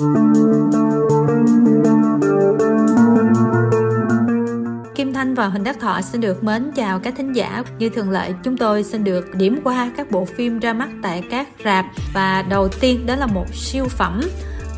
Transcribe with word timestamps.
Kim 0.00 0.08
Thanh 5.14 5.34
và 5.34 5.46
Huỳnh 5.46 5.64
Đắc 5.64 5.80
Thọ 5.80 6.00
xin 6.00 6.20
được 6.20 6.44
mến 6.44 6.70
chào 6.76 6.98
các 6.98 7.14
thính 7.16 7.32
giả. 7.32 7.62
Như 7.78 7.88
thường 7.88 8.10
lệ, 8.10 8.32
chúng 8.44 8.56
tôi 8.56 8.82
xin 8.82 9.04
được 9.04 9.34
điểm 9.34 9.60
qua 9.64 9.90
các 9.96 10.10
bộ 10.10 10.24
phim 10.24 10.58
ra 10.58 10.72
mắt 10.72 10.88
tại 11.02 11.24
các 11.30 11.48
rạp 11.64 11.86
và 12.14 12.42
đầu 12.42 12.68
tiên 12.68 13.06
đó 13.06 13.16
là 13.16 13.26
một 13.26 13.46
siêu 13.54 13.84
phẩm 13.84 14.20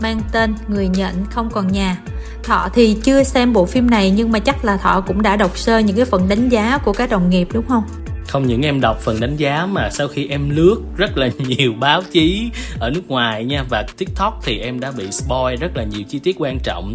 mang 0.01 0.21
tên 0.33 0.55
Người 0.69 0.89
nhận 0.89 1.15
không 1.31 1.51
còn 1.51 1.73
nhà. 1.73 1.99
Thọ 2.43 2.69
thì 2.75 2.97
chưa 3.03 3.23
xem 3.23 3.53
bộ 3.53 3.67
phim 3.67 3.91
này 3.91 4.11
nhưng 4.11 4.33
mà 4.33 4.39
chắc 4.39 4.65
là 4.65 4.77
Thọ 4.77 5.01
cũng 5.01 5.23
đã 5.23 5.37
đọc 5.37 5.59
sơ 5.59 5.79
những 5.79 5.97
cái 5.97 6.05
phần 6.05 6.29
đánh 6.29 6.49
giá 6.49 6.79
của 6.85 6.93
các 6.93 7.11
đồng 7.11 7.31
nghiệp 7.31 7.49
đúng 7.53 7.69
không? 7.69 7.85
Không 8.33 8.47
những 8.47 8.63
em 8.63 8.81
đọc 8.81 9.01
phần 9.01 9.21
đánh 9.21 9.37
giá 9.37 9.67
mà 9.67 9.91
sau 9.91 10.09
khi 10.09 10.27
em 10.29 10.51
lướt 10.51 10.77
rất 10.97 11.19
là 11.19 11.29
nhiều 11.49 11.73
báo 11.81 12.03
chí 12.13 12.51
ở 12.81 12.91
nước 12.91 13.09
ngoài 13.09 13.45
nha 13.45 13.65
và 13.71 13.87
tiktok 13.99 14.41
thì 14.45 14.59
em 14.59 14.81
đã 14.81 14.93
bị 14.97 15.11
spoil 15.11 15.57
rất 15.61 15.77
là 15.77 15.85
nhiều 15.85 16.03
chi 16.09 16.19
tiết 16.19 16.37
quan 16.39 16.59
trọng. 16.65 16.95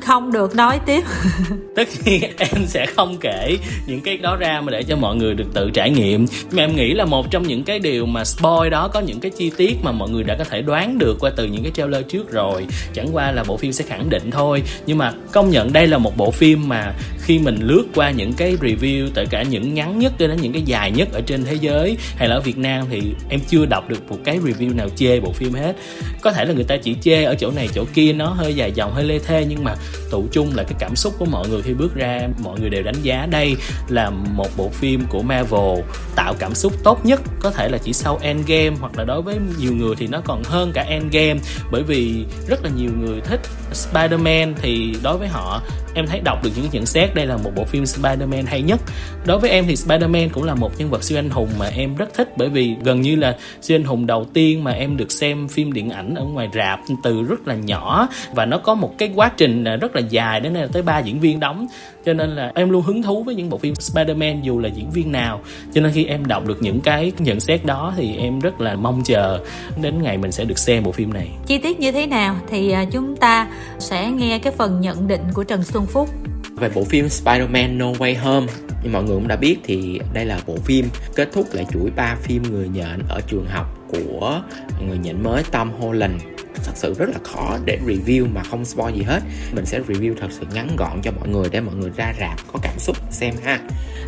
Không 0.00 0.32
được 0.32 0.54
nói 0.54 0.80
tiếp. 0.86 1.00
Tất 1.76 1.88
nhiên 2.04 2.22
em 2.38 2.66
sẽ 2.66 2.86
không 2.86 3.16
kể 3.20 3.56
những 3.86 4.00
cái 4.00 4.16
đó 4.16 4.36
ra 4.36 4.60
mà 4.60 4.72
để 4.72 4.82
cho 4.82 4.96
mọi 4.96 5.16
người 5.16 5.34
được 5.34 5.54
tự 5.54 5.70
trải 5.70 5.90
nghiệm. 5.90 6.26
Nhưng 6.30 6.56
mà 6.56 6.62
em 6.62 6.76
nghĩ 6.76 6.94
là 6.94 7.04
một 7.04 7.30
trong 7.30 7.42
những 7.42 7.64
cái 7.64 7.78
điều 7.78 8.06
mà 8.06 8.24
spoil 8.24 8.70
đó 8.70 8.88
có 8.88 9.00
những 9.00 9.20
cái 9.20 9.30
chi 9.30 9.52
tiết 9.56 9.76
mà 9.82 9.92
mọi 9.92 10.10
người 10.10 10.24
đã 10.24 10.36
có 10.38 10.44
thể 10.44 10.62
đoán 10.62 10.98
được 10.98 11.16
qua 11.20 11.30
từ 11.36 11.44
những 11.46 11.62
cái 11.62 11.72
trailer 11.72 12.02
trước 12.08 12.32
rồi. 12.32 12.66
Chẳng 12.94 13.08
qua 13.12 13.32
là 13.32 13.44
bộ 13.44 13.56
phim 13.56 13.72
sẽ 13.72 13.84
khẳng 13.84 14.10
định 14.10 14.30
thôi. 14.30 14.62
Nhưng 14.86 14.98
mà 14.98 15.12
công 15.32 15.50
nhận 15.50 15.72
đây 15.72 15.86
là 15.86 15.98
một 15.98 16.16
bộ 16.16 16.30
phim 16.30 16.68
mà 16.68 16.94
khi 17.22 17.38
mình 17.38 17.56
lướt 17.60 17.84
qua 17.94 18.10
những 18.10 18.32
cái 18.32 18.56
review 18.60 19.08
tất 19.14 19.24
cả 19.30 19.42
những 19.42 19.74
ngắn 19.74 19.98
nhất 19.98 20.12
cho 20.18 20.26
đến 20.26 20.36
những 20.42 20.52
cái 20.52 20.62
dài 20.62 20.90
nhất 20.90 21.08
ở 21.12 21.20
trên 21.26 21.44
thế 21.44 21.54
giới 21.54 21.96
hay 22.16 22.28
là 22.28 22.34
ở 22.34 22.40
Việt 22.40 22.58
Nam, 22.58 22.86
thì 22.90 23.02
em 23.28 23.40
chưa 23.48 23.66
đọc 23.66 23.88
được 23.88 24.10
một 24.10 24.18
cái 24.24 24.38
review 24.38 24.76
nào 24.76 24.88
chê 24.96 25.20
bộ 25.20 25.32
phim 25.32 25.52
hết. 25.52 25.76
Có 26.22 26.32
thể 26.32 26.44
là 26.44 26.52
người 26.52 26.64
ta 26.64 26.76
chỉ 26.76 26.96
chê 27.02 27.24
ở 27.24 27.34
chỗ 27.34 27.50
này, 27.50 27.68
chỗ 27.74 27.84
kia, 27.94 28.12
nó 28.12 28.26
hơi 28.26 28.54
dài 28.54 28.72
dòng, 28.72 28.94
hơi 28.94 29.04
lê 29.04 29.18
thê, 29.18 29.46
nhưng 29.48 29.64
mà 29.64 29.74
tụ 30.10 30.24
chung 30.32 30.52
là 30.54 30.62
cái 30.62 30.74
cảm 30.78 30.96
xúc 30.96 31.14
của 31.18 31.24
mọi 31.24 31.48
người 31.48 31.62
khi 31.62 31.74
bước 31.74 31.94
ra, 31.94 32.28
mọi 32.44 32.60
người 32.60 32.70
đều 32.70 32.82
đánh 32.82 33.02
giá 33.02 33.26
đây 33.30 33.56
là 33.88 34.10
một 34.10 34.48
bộ 34.56 34.68
phim 34.68 35.04
của 35.08 35.22
Marvel, 35.22 35.80
tạo 36.16 36.34
cảm 36.38 36.54
xúc 36.54 36.72
tốt 36.84 37.06
nhất, 37.06 37.20
có 37.40 37.50
thể 37.50 37.68
là 37.68 37.78
chỉ 37.78 37.92
sau 37.92 38.18
Endgame, 38.22 38.76
hoặc 38.80 38.98
là 38.98 39.04
đối 39.04 39.22
với 39.22 39.36
nhiều 39.58 39.72
người 39.72 39.94
thì 39.98 40.06
nó 40.06 40.20
còn 40.24 40.42
hơn 40.44 40.72
cả 40.74 40.82
Endgame, 40.82 41.40
bởi 41.70 41.82
vì 41.82 42.24
rất 42.48 42.64
là 42.64 42.70
nhiều 42.76 42.90
người 43.00 43.20
thích 43.20 43.40
Spider-Man 43.72 44.52
thì 44.62 44.94
đối 45.02 45.18
với 45.18 45.28
họ, 45.28 45.62
em 45.94 46.06
thấy 46.06 46.20
đọc 46.24 46.44
được 46.44 46.50
những 46.56 46.66
nhận 46.72 46.86
xét, 46.86 47.14
đây 47.14 47.26
là 47.26 47.36
một 47.36 47.50
bộ 47.56 47.64
phim 47.64 47.84
Spider-Man 47.84 48.44
hay 48.46 48.62
nhất. 48.62 48.80
Đối 49.26 49.38
với 49.38 49.50
em 49.50 49.64
thì 49.66 49.74
Spider-Man 49.74 50.28
cũng 50.32 50.44
là 50.44 50.54
một 50.54 50.78
nhân 50.78 50.90
vật 50.90 51.04
siêu 51.04 51.18
anh 51.18 51.30
hùng 51.30 51.48
mà 51.58 51.66
em 51.66 51.96
rất 51.96 52.14
thích, 52.14 52.36
bởi 52.36 52.48
vì 52.48 52.74
gần 52.84 53.00
như 53.00 53.16
là 53.16 53.36
siêu 53.60 53.76
anh 53.76 53.84
hùng 53.84 54.06
đầu 54.06 54.24
tiên 54.24 54.64
mà 54.64 54.70
em 54.70 54.96
được 54.96 55.12
xem 55.12 55.48
phim 55.48 55.72
điện 55.72 55.90
ảnh 55.90 56.14
ở 56.14 56.24
ngoài 56.24 56.48
rạp 56.54 56.80
từ 57.02 57.22
rất 57.22 57.48
là 57.48 57.54
nhỏ. 57.54 58.08
Và 58.34 58.44
nó 58.44 58.58
có 58.58 58.74
một 58.74 58.98
cái 58.98 59.10
quá 59.14 59.32
trình 59.36 59.64
rất 59.64 59.96
là 59.96 60.00
dài, 60.10 60.40
đến 60.40 60.54
là 60.54 60.66
tới 60.72 60.82
ba 60.82 60.98
diễn 60.98 61.20
viên 61.20 61.40
đóng. 61.40 61.66
Cho 62.04 62.12
nên 62.12 62.30
là 62.30 62.52
em 62.54 62.70
luôn 62.70 62.82
hứng 62.82 63.02
thú 63.02 63.22
với 63.22 63.34
những 63.34 63.50
bộ 63.50 63.58
phim 63.58 63.74
Spider-Man 63.74 64.40
dù 64.42 64.58
là 64.58 64.68
diễn 64.68 64.90
viên 64.90 65.12
nào. 65.12 65.40
Cho 65.74 65.80
nên 65.80 65.92
khi 65.92 66.04
em 66.04 66.26
đọc 66.26 66.46
được 66.46 66.62
những 66.62 66.80
cái 66.80 67.12
nhận 67.18 67.40
xét 67.40 67.64
đó 67.64 67.94
thì 67.96 68.16
em 68.16 68.40
rất 68.40 68.60
là 68.60 68.74
mong 68.74 69.02
chờ 69.04 69.38
đến 69.82 70.02
ngày 70.02 70.18
mình 70.18 70.32
sẽ 70.32 70.44
được 70.44 70.58
xem 70.58 70.82
bộ 70.82 70.92
phim 70.92 71.12
này. 71.12 71.28
Chi 71.46 71.58
tiết 71.58 71.80
như 71.80 71.92
thế 71.92 72.06
nào 72.06 72.36
thì 72.50 72.70
à, 72.70 72.84
chúng 72.84 73.16
ta 73.16 73.48
sẽ 73.78 74.10
nghe 74.10 74.38
cái 74.38 74.52
phần 74.58 74.80
nhận 74.80 75.08
định 75.08 75.22
của 75.34 75.44
Trần 75.44 75.64
Xuân 75.64 75.86
Phúc. 75.86 76.08
Về 76.56 76.70
bộ 76.74 76.84
phim 76.84 77.06
Spider-Man 77.06 77.76
No 77.76 77.92
Way 77.92 78.18
Home, 78.20 78.46
như 78.82 78.90
mọi 78.90 79.02
người 79.02 79.14
cũng 79.14 79.28
đã 79.28 79.36
biết 79.36 79.56
thì 79.64 80.00
đây 80.12 80.24
là 80.24 80.40
bộ 80.46 80.56
phim 80.64 80.88
kết 81.16 81.28
thúc 81.32 81.46
lại 81.52 81.66
chuỗi 81.72 81.90
3 81.96 82.16
phim 82.22 82.42
người 82.42 82.68
nhện 82.68 83.02
ở 83.08 83.20
trường 83.26 83.46
học 83.46 83.78
của 83.88 84.42
người 84.88 84.98
nhện 84.98 85.22
mới 85.22 85.42
Tom 85.50 85.70
Holland. 85.80 86.22
Thật 86.64 86.72
sự 86.74 86.94
rất 86.98 87.08
là 87.08 87.18
khó 87.22 87.58
để 87.64 87.78
review 87.86 88.26
mà 88.34 88.42
không 88.42 88.64
spoil 88.64 88.94
gì 88.94 89.02
hết. 89.02 89.20
Mình 89.52 89.66
sẽ 89.66 89.80
review 89.80 90.14
thật 90.20 90.28
sự 90.30 90.46
ngắn 90.54 90.76
gọn 90.76 91.02
cho 91.02 91.10
mọi 91.18 91.28
người 91.28 91.48
để 91.50 91.60
mọi 91.60 91.74
người 91.74 91.90
ra 91.96 92.14
rạp 92.20 92.38
có 92.52 92.58
cảm 92.62 92.78
xúc 92.78 92.96
xem 93.10 93.34
ha 93.44 93.60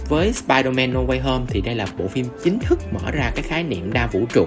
với 0.09 0.33
Spider-Man 0.33 0.93
No 0.93 1.01
Way 1.01 1.23
Home 1.23 1.45
thì 1.49 1.61
đây 1.61 1.75
là 1.75 1.87
bộ 1.99 2.09
phim 2.09 2.27
chính 2.45 2.59
thức 2.59 2.79
mở 2.93 3.11
ra 3.11 3.33
cái 3.35 3.43
khái 3.43 3.63
niệm 3.63 3.93
đa 3.93 4.07
vũ 4.07 4.21
trụ. 4.35 4.47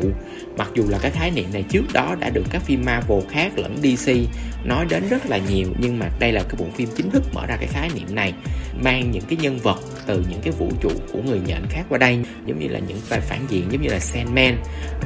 Mặc 0.58 0.70
dù 0.74 0.84
là 0.90 0.98
cái 1.02 1.12
khái 1.12 1.32
niệm 1.32 1.46
này 1.54 1.64
trước 1.70 1.84
đó 1.94 2.16
đã 2.20 2.30
được 2.30 2.44
các 2.52 2.62
phim 2.62 2.86
Marvel 2.86 3.20
khác 3.30 3.52
lẫn 3.56 3.78
DC 3.84 4.12
nói 4.66 4.86
đến 4.90 5.04
rất 5.10 5.26
là 5.26 5.38
nhiều 5.38 5.68
nhưng 5.80 6.00
mà 6.00 6.06
đây 6.20 6.32
là 6.32 6.44
cái 6.44 6.56
bộ 6.60 6.66
phim 6.76 6.90
chính 6.96 7.10
thức 7.10 7.24
mở 7.34 7.46
ra 7.48 7.56
cái 7.56 7.68
khái 7.68 7.90
niệm 7.96 8.16
này 8.16 8.34
mang 8.84 9.12
những 9.12 9.24
cái 9.30 9.38
nhân 9.42 9.58
vật 9.58 9.80
từ 10.06 10.24
những 10.30 10.42
cái 10.42 10.52
vũ 10.52 10.72
trụ 10.82 10.90
của 11.14 11.20
người 11.26 11.40
nhện 11.46 11.62
khác 11.70 11.84
qua 11.90 11.98
đây 11.98 12.20
giống 12.46 12.60
như 12.60 12.68
là 12.68 12.80
những 12.80 12.98
vai 13.10 13.20
phản 13.20 13.46
diện 13.50 13.72
giống 13.72 13.82
như 13.82 13.90
là 13.90 14.00
Sandman 14.00 14.58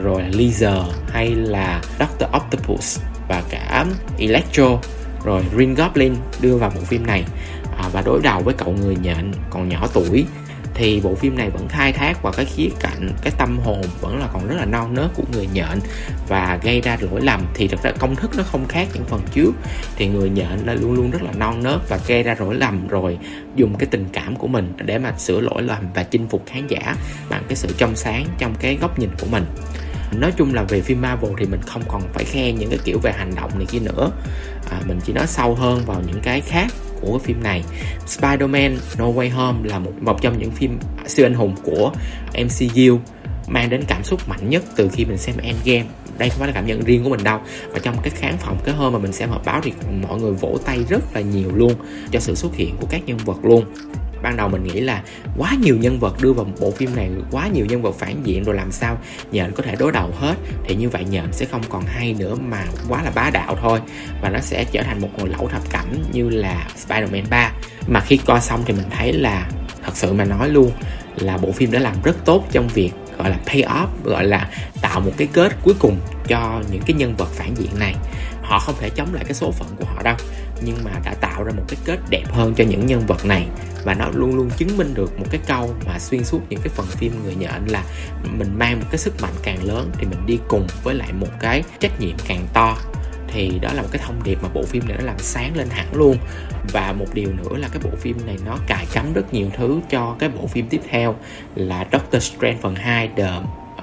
rồi 0.04 0.22
là 0.22 0.30
Lizard 0.30 0.84
hay 1.08 1.36
là 1.36 1.82
Doctor 2.00 2.30
Octopus 2.32 3.00
và 3.28 3.44
cả 3.50 3.86
Electro 4.18 4.80
rồi 5.26 5.44
Green 5.56 5.76
Goblin 5.76 6.16
đưa 6.42 6.58
vào 6.58 6.72
bộ 6.76 6.82
phim 6.82 7.06
này. 7.08 7.24
À, 7.78 7.90
và 7.94 8.02
đối 8.02 8.22
đầu 8.22 8.42
với 8.42 8.54
cậu 8.54 8.72
người 8.72 8.96
nhện 9.02 9.32
còn 9.50 9.70
nhỏ 9.70 9.88
tuổi 9.94 10.26
thì 10.74 11.02
bộ 11.04 11.16
phim 11.16 11.38
này 11.38 11.50
vẫn 11.50 11.68
khai 11.68 11.92
thác 11.92 12.24
vào 12.24 12.34
cái 12.34 12.46
khía 12.46 12.70
cạnh 12.80 13.10
cái 13.22 13.34
tâm 13.38 13.60
hồn 13.64 13.82
vẫn 14.02 14.20
là 14.20 14.28
còn 14.34 14.48
rất 14.48 14.56
là 14.56 14.66
non 14.66 14.94
nớt 14.94 15.12
của 15.16 15.24
người 15.34 15.48
nhện 15.54 15.80
và 16.28 16.60
gây 16.64 16.82
ra 16.82 16.98
lỗi 17.02 17.22
lầm. 17.22 17.46
Thì 17.54 17.68
thật 17.68 17.80
ra 17.84 17.92
công 18.00 18.16
thức 18.16 18.32
nó 18.38 18.44
không 18.44 18.68
khác 18.68 18.88
những 18.94 19.06
phần 19.06 19.22
trước. 19.34 19.52
Thì 19.96 20.08
người 20.08 20.30
nhện 20.30 20.60
là 20.66 20.74
luôn 20.74 20.94
luôn 20.94 21.12
rất 21.12 21.24
là 21.24 21.32
non 21.38 21.64
nớt 21.64 21.90
và 21.90 22.00
gây 22.08 22.24
ra 22.24 22.36
lỗi 22.40 22.56
lầm 22.56 22.88
rồi 22.88 23.18
dùng 23.56 23.76
cái 23.78 23.88
tình 23.92 24.06
cảm 24.14 24.36
của 24.36 24.48
mình 24.48 24.74
để 24.86 24.98
mà 24.98 25.14
sửa 25.18 25.42
lỗi 25.42 25.62
lầm 25.62 25.84
và 25.94 26.04
chinh 26.04 26.28
phục 26.28 26.44
khán 26.46 26.68
giả 26.68 26.96
bằng 27.30 27.44
cái 27.48 27.56
sự 27.56 27.70
trong 27.78 27.96
sáng 27.96 28.26
trong 28.38 28.56
cái 28.60 28.76
góc 28.76 29.00
nhìn 29.00 29.10
của 29.20 29.28
mình. 29.32 29.46
Nói 30.20 30.32
chung 30.38 30.54
là 30.54 30.64
về 30.64 30.82
phim 30.82 31.02
Marvel 31.02 31.32
thì 31.38 31.46
mình 31.46 31.62
không 31.62 31.82
còn 31.88 32.02
phải 32.14 32.24
khen 32.24 32.56
những 32.56 32.70
cái 32.70 32.80
kiểu 32.84 33.00
về 33.00 33.12
hành 33.12 33.36
động 33.36 33.52
này 33.56 33.66
kia 33.72 33.80
nữa. 33.80 34.12
À, 34.72 34.78
mình 34.88 35.00
chỉ 35.06 35.14
nói 35.14 35.28
sâu 35.28 35.56
hơn 35.56 35.82
vào 35.86 36.02
những 36.08 36.20
cái 36.24 36.42
khác 36.42 36.68
của 37.02 37.20
phim 37.20 37.44
này. 37.44 37.64
Spider-Man 38.08 38.76
No 38.98 39.06
Way 39.06 39.32
Home 39.32 39.70
là 39.70 39.80
một 39.80 39.92
một 40.02 40.22
trong 40.22 40.40
những 40.40 40.52
phim 40.52 40.80
siêu 41.08 41.26
anh 41.26 41.34
hùng 41.34 41.56
của 41.64 41.92
MCU 42.34 43.00
mang 43.48 43.70
đến 43.70 43.84
cảm 43.88 44.04
xúc 44.04 44.30
mạnh 44.30 44.50
nhất 44.50 44.64
từ 44.76 44.90
khi 44.94 45.06
mình 45.06 45.18
xem 45.18 45.36
Endgame. 45.38 45.86
Đây 46.18 46.30
không 46.30 46.40
phải 46.40 46.48
là 46.48 46.54
cảm 46.54 46.66
nhận 46.66 46.84
riêng 46.84 47.04
của 47.04 47.10
mình 47.10 47.24
đâu. 47.24 47.40
Và 47.72 47.80
trong 47.80 47.96
cái 48.04 48.10
khán 48.10 48.38
phòng 48.38 48.58
cái 48.66 48.76
hôm 48.76 48.94
mà 48.94 49.00
mình 49.00 49.14
xem 49.14 49.30
họp 49.30 49.46
báo 49.46 49.62
thì 49.64 49.74
mọi 50.08 50.20
người 50.20 50.32
vỗ 50.32 50.58
tay 50.66 50.80
rất 50.90 51.16
là 51.16 51.22
nhiều 51.22 51.52
luôn 51.56 51.74
cho 52.12 52.20
sự 52.20 52.36
xuất 52.36 52.56
hiện 52.56 52.76
của 52.80 52.88
các 52.90 53.02
nhân 53.06 53.18
vật 53.18 53.38
luôn 53.46 53.66
ban 54.22 54.38
đầu 54.38 54.50
mình 54.50 54.64
nghĩ 54.64 54.80
là 54.80 55.04
quá 55.38 55.52
nhiều 55.62 55.78
nhân 55.78 56.00
vật 56.00 56.22
đưa 56.22 56.34
vào 56.34 56.46
một 56.46 56.56
bộ 56.60 56.72
phim 56.72 56.96
này, 56.96 57.10
quá 57.32 57.48
nhiều 57.48 57.66
nhân 57.66 57.82
vật 57.82 57.96
phản 58.00 58.24
diện 58.24 58.44
rồi 58.44 58.56
làm 58.56 58.72
sao 58.72 58.98
nhện 59.32 59.52
có 59.52 59.64
thể 59.64 59.76
đối 59.80 59.92
đầu 59.92 60.14
hết. 60.20 60.36
Thì 60.64 60.76
như 60.76 60.90
vậy 60.90 61.06
nhện 61.10 61.32
sẽ 61.32 61.46
không 61.46 61.62
còn 61.70 61.86
hay 61.86 62.14
nữa 62.14 62.36
mà 62.50 62.66
quá 62.90 63.04
là 63.04 63.12
bá 63.16 63.30
đạo 63.30 63.58
thôi. 63.62 63.80
Và 64.22 64.30
nó 64.30 64.40
sẽ 64.40 64.66
trở 64.72 64.84
thành 64.84 65.02
một 65.02 65.10
ngồi 65.18 65.30
lẩu 65.30 65.48
thập 65.48 65.70
cẩm 65.70 65.86
như 66.14 66.30
là 66.30 66.68
Spider-Man 66.88 67.24
3 67.30 67.52
mà 67.88 68.00
khi 68.00 68.18
coi 68.18 68.42
xong 68.42 68.64
thì 68.66 68.74
mình 68.74 68.90
thấy 68.90 69.14
là 69.14 69.50
thật 69.84 69.92
sự 69.96 70.14
mà 70.14 70.26
nói 70.26 70.50
luôn 70.50 70.72
là 71.16 71.38
bộ 71.38 71.52
phim 71.52 71.72
đã 71.72 71.80
làm 71.80 71.96
rất 72.04 72.26
tốt 72.26 72.48
trong 72.52 72.68
việc, 72.68 72.92
gọi 73.18 73.30
là 73.30 73.40
pay 73.46 73.62
off, 73.62 73.88
gọi 74.04 74.24
là 74.24 74.50
tạo 74.82 75.00
một 75.00 75.12
cái 75.18 75.28
kết 75.34 75.52
cuối 75.64 75.74
cùng 75.80 75.98
cho 76.28 76.62
những 76.72 76.82
cái 76.86 76.94
nhân 76.94 77.16
vật 77.18 77.30
phản 77.34 77.56
diện 77.58 77.70
này 77.80 77.96
họ 78.42 78.60
không 78.60 78.76
thể 78.80 78.90
chống 78.90 79.14
lại 79.14 79.24
cái 79.24 79.34
số 79.34 79.52
phận 79.52 79.68
của 79.80 79.86
họ 79.86 80.04
đâu. 80.04 80.16
Nhưng 80.64 80.78
mà 80.84 80.92
đã 81.06 81.14
tạo 81.22 81.44
ra 81.44 81.52
một 81.58 81.64
cái 81.68 81.78
kết 81.86 82.00
đẹp 82.10 82.26
hơn 82.32 82.54
cho 82.56 82.64
những 82.64 82.86
nhân 82.86 83.06
vật 83.08 83.26
này. 83.26 83.48
Và 83.84 83.94
nó 83.94 84.10
luôn 84.14 84.36
luôn 84.36 84.50
chứng 84.58 84.78
minh 84.78 84.94
được 84.94 85.20
một 85.20 85.26
cái 85.32 85.42
câu 85.48 85.74
mà 85.88 86.00
xuyên 86.00 86.24
suốt 86.24 86.40
những 86.50 86.60
cái 86.64 86.70
phần 86.70 86.86
phim 86.86 87.24
người 87.24 87.36
nhện 87.36 87.66
là 87.68 87.84
mình 88.38 88.60
mang 88.60 88.80
một 88.80 88.86
cái 88.92 88.98
sức 88.98 89.22
mạnh 89.22 89.34
càng 89.44 89.64
lớn 89.64 89.92
thì 89.94 90.06
mình 90.06 90.26
đi 90.26 90.40
cùng 90.48 90.68
với 90.84 90.96
lại 90.96 91.14
một 91.14 91.40
cái 91.40 91.64
trách 91.80 92.00
nhiệm 92.00 92.16
càng 92.28 92.48
to. 92.54 92.78
Thì 93.34 93.60
đó 93.62 93.74
là 93.74 93.82
một 93.82 93.88
cái 93.92 94.02
thông 94.06 94.24
điệp 94.24 94.44
mà 94.44 94.50
bộ 94.54 94.64
phim 94.64 94.88
này 94.88 94.98
nó 94.98 95.06
làm 95.06 95.20
sáng 95.20 95.58
lên 95.58 95.70
hẳn 95.70 95.88
luôn. 95.94 96.18
Và 96.72 96.94
một 96.94 97.08
điều 97.14 97.34
nữa 97.34 97.58
là 97.58 97.68
cái 97.68 97.82
bộ 97.84 97.90
phim 97.98 98.18
này 98.26 98.38
nó 98.46 98.58
cài 98.68 98.86
cắm 98.94 99.14
rất 99.14 99.34
nhiều 99.34 99.48
thứ 99.58 99.80
cho 99.90 100.16
cái 100.20 100.30
bộ 100.30 100.48
phim 100.48 100.68
tiếp 100.70 100.82
theo 100.90 101.16
là 101.56 101.86
Doctor 101.92 102.24
Strange 102.24 102.58
phần 102.62 102.76
2 102.76 103.10
The 103.18 103.32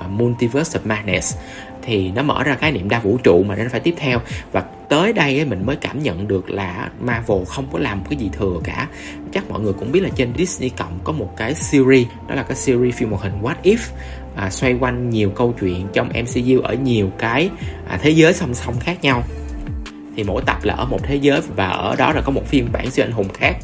Multiverse 0.09 0.79
of 0.79 0.87
Madness. 0.89 1.37
Thì 1.83 2.11
nó 2.11 2.23
mở 2.23 2.43
ra 2.43 2.55
khái 2.55 2.73
niệm 2.73 2.89
đa 2.89 3.01
vũ 3.01 3.19
trụ 3.25 3.45
mà 3.49 3.57
nó 3.57 3.65
phải 3.71 3.81
tiếp 3.81 3.95
theo. 3.97 4.21
Và 4.53 4.61
tới 4.89 5.13
đây 5.13 5.39
ấy, 5.39 5.45
mình 5.45 5.67
mới 5.67 5.77
cảm 5.77 6.03
nhận 6.03 6.29
được 6.29 6.51
là 6.51 6.91
Marvel 7.01 7.45
không 7.47 7.67
có 7.73 7.79
làm 7.79 8.01
cái 8.11 8.19
gì 8.19 8.31
thừa 8.33 8.61
cả. 8.65 8.89
Chắc 9.33 9.51
mọi 9.51 9.61
người 9.61 9.73
cũng 9.73 9.93
biết 9.93 10.01
là 10.01 10.09
trên 10.17 10.33
Disney 10.39 10.69
cộng 10.69 10.99
có 11.05 11.13
một 11.13 11.37
cái 11.37 11.55
series 11.55 12.07
đó 12.29 12.35
là 12.35 12.43
cái 12.43 12.57
series 12.57 12.95
phim 12.95 13.11
hoạt 13.11 13.23
hình 13.23 13.43
What 13.43 13.55
If. 13.63 13.79
À, 14.37 14.51
xoay 14.51 14.75
quanh 14.81 15.11
nhiều 15.11 15.31
câu 15.31 15.55
chuyện 15.61 15.87
trong 15.93 16.09
MCU 16.09 16.61
ở 16.63 16.75
nhiều 16.75 17.11
cái 17.19 17.51
à, 17.89 17.99
thế 18.03 18.11
giới 18.11 18.33
song 18.33 18.55
song 18.55 18.75
khác 18.81 18.99
nhau. 19.03 19.23
Thì 20.17 20.25
mỗi 20.25 20.43
tập 20.47 20.59
là 20.63 20.75
ở 20.75 20.87
một 20.87 21.01
thế 21.03 21.17
giới 21.17 21.41
và 21.57 21.69
ở 21.69 21.97
đó 21.97 22.13
là 22.13 22.21
có 22.21 22.33
một 22.33 22.47
phiên 22.47 22.69
bản 22.73 22.91
siêu 22.91 23.05
anh 23.05 23.13
hùng 23.13 23.29
khác 23.35 23.57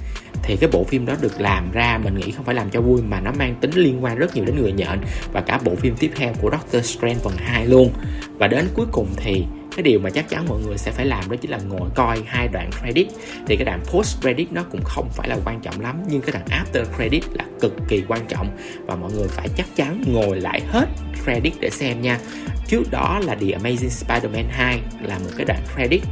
thì 0.47 0.57
cái 0.57 0.71
bộ 0.73 0.85
phim 0.85 1.07
đó 1.07 1.15
được 1.21 1.41
làm 1.41 1.71
ra, 1.73 1.99
mình 2.05 2.17
nghĩ 2.17 2.31
không 2.31 2.45
phải 2.45 2.55
làm 2.55 2.71
cho 2.71 2.81
vui, 2.81 3.03
mà 3.03 3.21
nó 3.21 3.33
mang 3.33 3.55
tính 3.61 3.71
liên 3.75 4.05
quan 4.05 4.17
rất 4.17 4.37
nhiều 4.37 4.45
đến 4.45 4.57
người 4.57 4.73
nhện 4.73 5.01
và 5.33 5.41
cả 5.41 5.61
bộ 5.65 5.75
phim 5.75 5.97
tiếp 5.97 6.11
theo 6.17 6.33
của 6.41 6.51
Doctor 6.51 6.85
Strange 6.85 7.19
phần 7.23 7.37
2 7.37 7.67
luôn. 7.67 7.93
Và 8.39 8.49
đến 8.49 8.67
cuối 8.75 8.87
cùng 8.93 9.09
thì, 9.17 9.45
cái 9.77 9.83
điều 9.83 10.01
mà 10.01 10.11
chắc 10.11 10.29
chắn 10.29 10.47
mọi 10.49 10.61
người 10.67 10.79
sẽ 10.79 10.91
phải 10.91 11.07
làm 11.07 11.31
đó 11.31 11.37
chính 11.41 11.51
là 11.51 11.59
ngồi 11.69 11.91
coi 11.95 12.23
hai 12.27 12.49
đoạn 12.49 12.71
credit. 12.81 13.07
Thì 13.47 13.57
cái 13.57 13.65
đoạn 13.65 13.81
post 13.85 14.21
credit 14.21 14.53
nó 14.53 14.63
cũng 14.73 14.83
không 14.85 15.09
phải 15.13 15.29
là 15.29 15.37
quan 15.45 15.61
trọng 15.61 15.81
lắm, 15.81 16.03
nhưng 16.09 16.21
cái 16.21 16.33
đoạn 16.33 16.65
after 16.65 16.85
credit 16.97 17.25
là 17.33 17.45
cực 17.61 17.77
kỳ 17.89 18.03
quan 18.09 18.21
trọng. 18.29 18.57
Và 18.87 18.97
mọi 18.97 19.13
người 19.13 19.29
phải 19.29 19.49
chắc 19.57 19.67
chắn 19.77 20.05
ngồi 20.07 20.41
lại 20.41 20.61
hết 20.69 20.87
credit 21.25 21.53
để 21.61 21.71
xem 21.71 22.03
nha. 22.03 22.19
Trước 22.67 22.83
đó 22.91 23.21
là 23.25 23.35
The 23.35 23.47
Amazing 23.47 24.05
Spider-Man 24.07 24.45
2 24.51 24.81
là 25.03 25.19
một 25.19 25.31
cái 25.37 25.47
đoạn 25.47 25.61
credit 25.75 26.03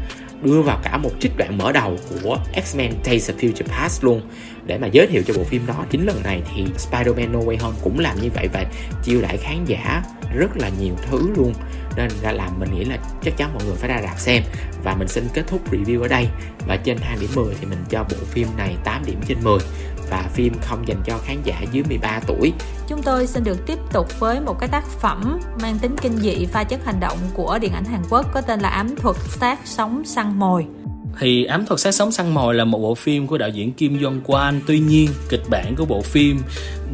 đưa 0.42 0.62
vào 0.62 0.78
cả 0.82 0.98
một 0.98 1.10
trích 1.20 1.36
đoạn 1.36 1.58
mở 1.58 1.72
đầu 1.72 1.96
của 2.22 2.38
X-Men 2.54 2.90
Days 3.04 3.30
of 3.30 3.36
Future 3.36 3.66
Past 3.68 4.04
luôn. 4.04 4.22
Để 4.66 4.78
mà 4.78 4.86
giới 4.86 5.06
thiệu 5.06 5.22
cho 5.26 5.34
bộ 5.36 5.44
phim 5.44 5.66
đó, 5.66 5.84
chính 5.90 6.06
lần 6.06 6.22
này 6.22 6.42
thì 6.54 6.64
Spider-Man 6.78 7.32
No 7.32 7.38
Way 7.38 7.56
Home 7.60 7.76
cũng 7.82 7.98
làm 7.98 8.20
như 8.20 8.28
vậy 8.34 8.48
và 8.52 8.64
chiêu 9.02 9.22
đãi 9.22 9.36
khán 9.36 9.64
giả 9.64 10.02
rất 10.34 10.56
là 10.56 10.70
nhiều 10.80 10.94
thứ 11.10 11.32
luôn. 11.36 11.52
Nên 11.96 12.08
ra 12.22 12.32
làm 12.32 12.60
mình 12.60 12.74
nghĩ 12.74 12.84
là 12.84 12.98
chắc 13.22 13.36
chắn 13.36 13.54
mọi 13.54 13.64
người 13.64 13.76
phải 13.76 13.88
ra 13.88 14.02
rạp 14.02 14.18
xem. 14.18 14.42
Và 14.84 14.94
mình 14.94 15.08
xin 15.08 15.24
kết 15.34 15.42
thúc 15.46 15.72
review 15.72 16.02
ở 16.02 16.08
đây. 16.08 16.28
Và 16.66 16.76
trên 16.76 16.98
2 17.00 17.16
điểm 17.20 17.30
10 17.34 17.54
thì 17.60 17.66
mình 17.66 17.84
cho 17.90 18.04
bộ 18.04 18.16
phim 18.30 18.48
này 18.56 18.76
8 18.84 19.02
điểm 19.06 19.20
trên 19.28 19.38
10 19.44 19.58
và 20.12 20.28
phim 20.34 20.52
không 20.62 20.88
dành 20.88 21.02
cho 21.04 21.18
khán 21.24 21.36
giả 21.44 21.62
dưới 21.72 21.82
13 21.88 22.20
tuổi. 22.26 22.52
Chúng 22.88 23.02
tôi 23.02 23.26
xin 23.26 23.44
được 23.44 23.66
tiếp 23.66 23.78
tục 23.92 24.20
với 24.20 24.40
một 24.40 24.60
cái 24.60 24.68
tác 24.68 24.84
phẩm 24.86 25.38
mang 25.62 25.78
tính 25.78 25.96
kinh 26.02 26.16
dị 26.16 26.46
pha 26.46 26.64
chất 26.64 26.84
hành 26.84 27.00
động 27.00 27.18
của 27.34 27.58
điện 27.58 27.72
ảnh 27.72 27.84
Hàn 27.84 28.02
Quốc 28.10 28.26
có 28.34 28.40
tên 28.40 28.60
là 28.60 28.68
Ám 28.68 28.96
thuật 28.96 29.16
sát 29.16 29.58
sống 29.64 30.02
săn 30.04 30.38
mồi 30.38 30.66
thì 31.20 31.44
ám 31.44 31.66
thuật 31.66 31.80
sát 31.80 31.92
sống 31.92 32.12
săn 32.12 32.34
mồi 32.34 32.54
là 32.54 32.64
một 32.64 32.78
bộ 32.78 32.94
phim 32.94 33.26
của 33.26 33.38
đạo 33.38 33.48
diễn 33.48 33.72
Kim 33.72 33.98
Jong 33.98 34.20
Kwon 34.26 34.60
tuy 34.66 34.78
nhiên 34.78 35.10
kịch 35.28 35.42
bản 35.50 35.74
của 35.76 35.84
bộ 35.84 36.02
phim 36.02 36.38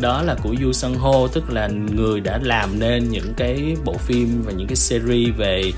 đó 0.00 0.22
là 0.22 0.36
của 0.42 0.54
Yu 0.62 0.72
Sung 0.72 0.94
Ho 0.94 1.26
tức 1.32 1.50
là 1.50 1.68
người 1.96 2.20
đã 2.20 2.38
làm 2.42 2.78
nên 2.78 3.08
những 3.08 3.32
cái 3.36 3.76
bộ 3.84 3.92
phim 3.92 4.42
và 4.46 4.52
những 4.52 4.66
cái 4.66 4.76
series 4.76 5.36
về 5.36 5.72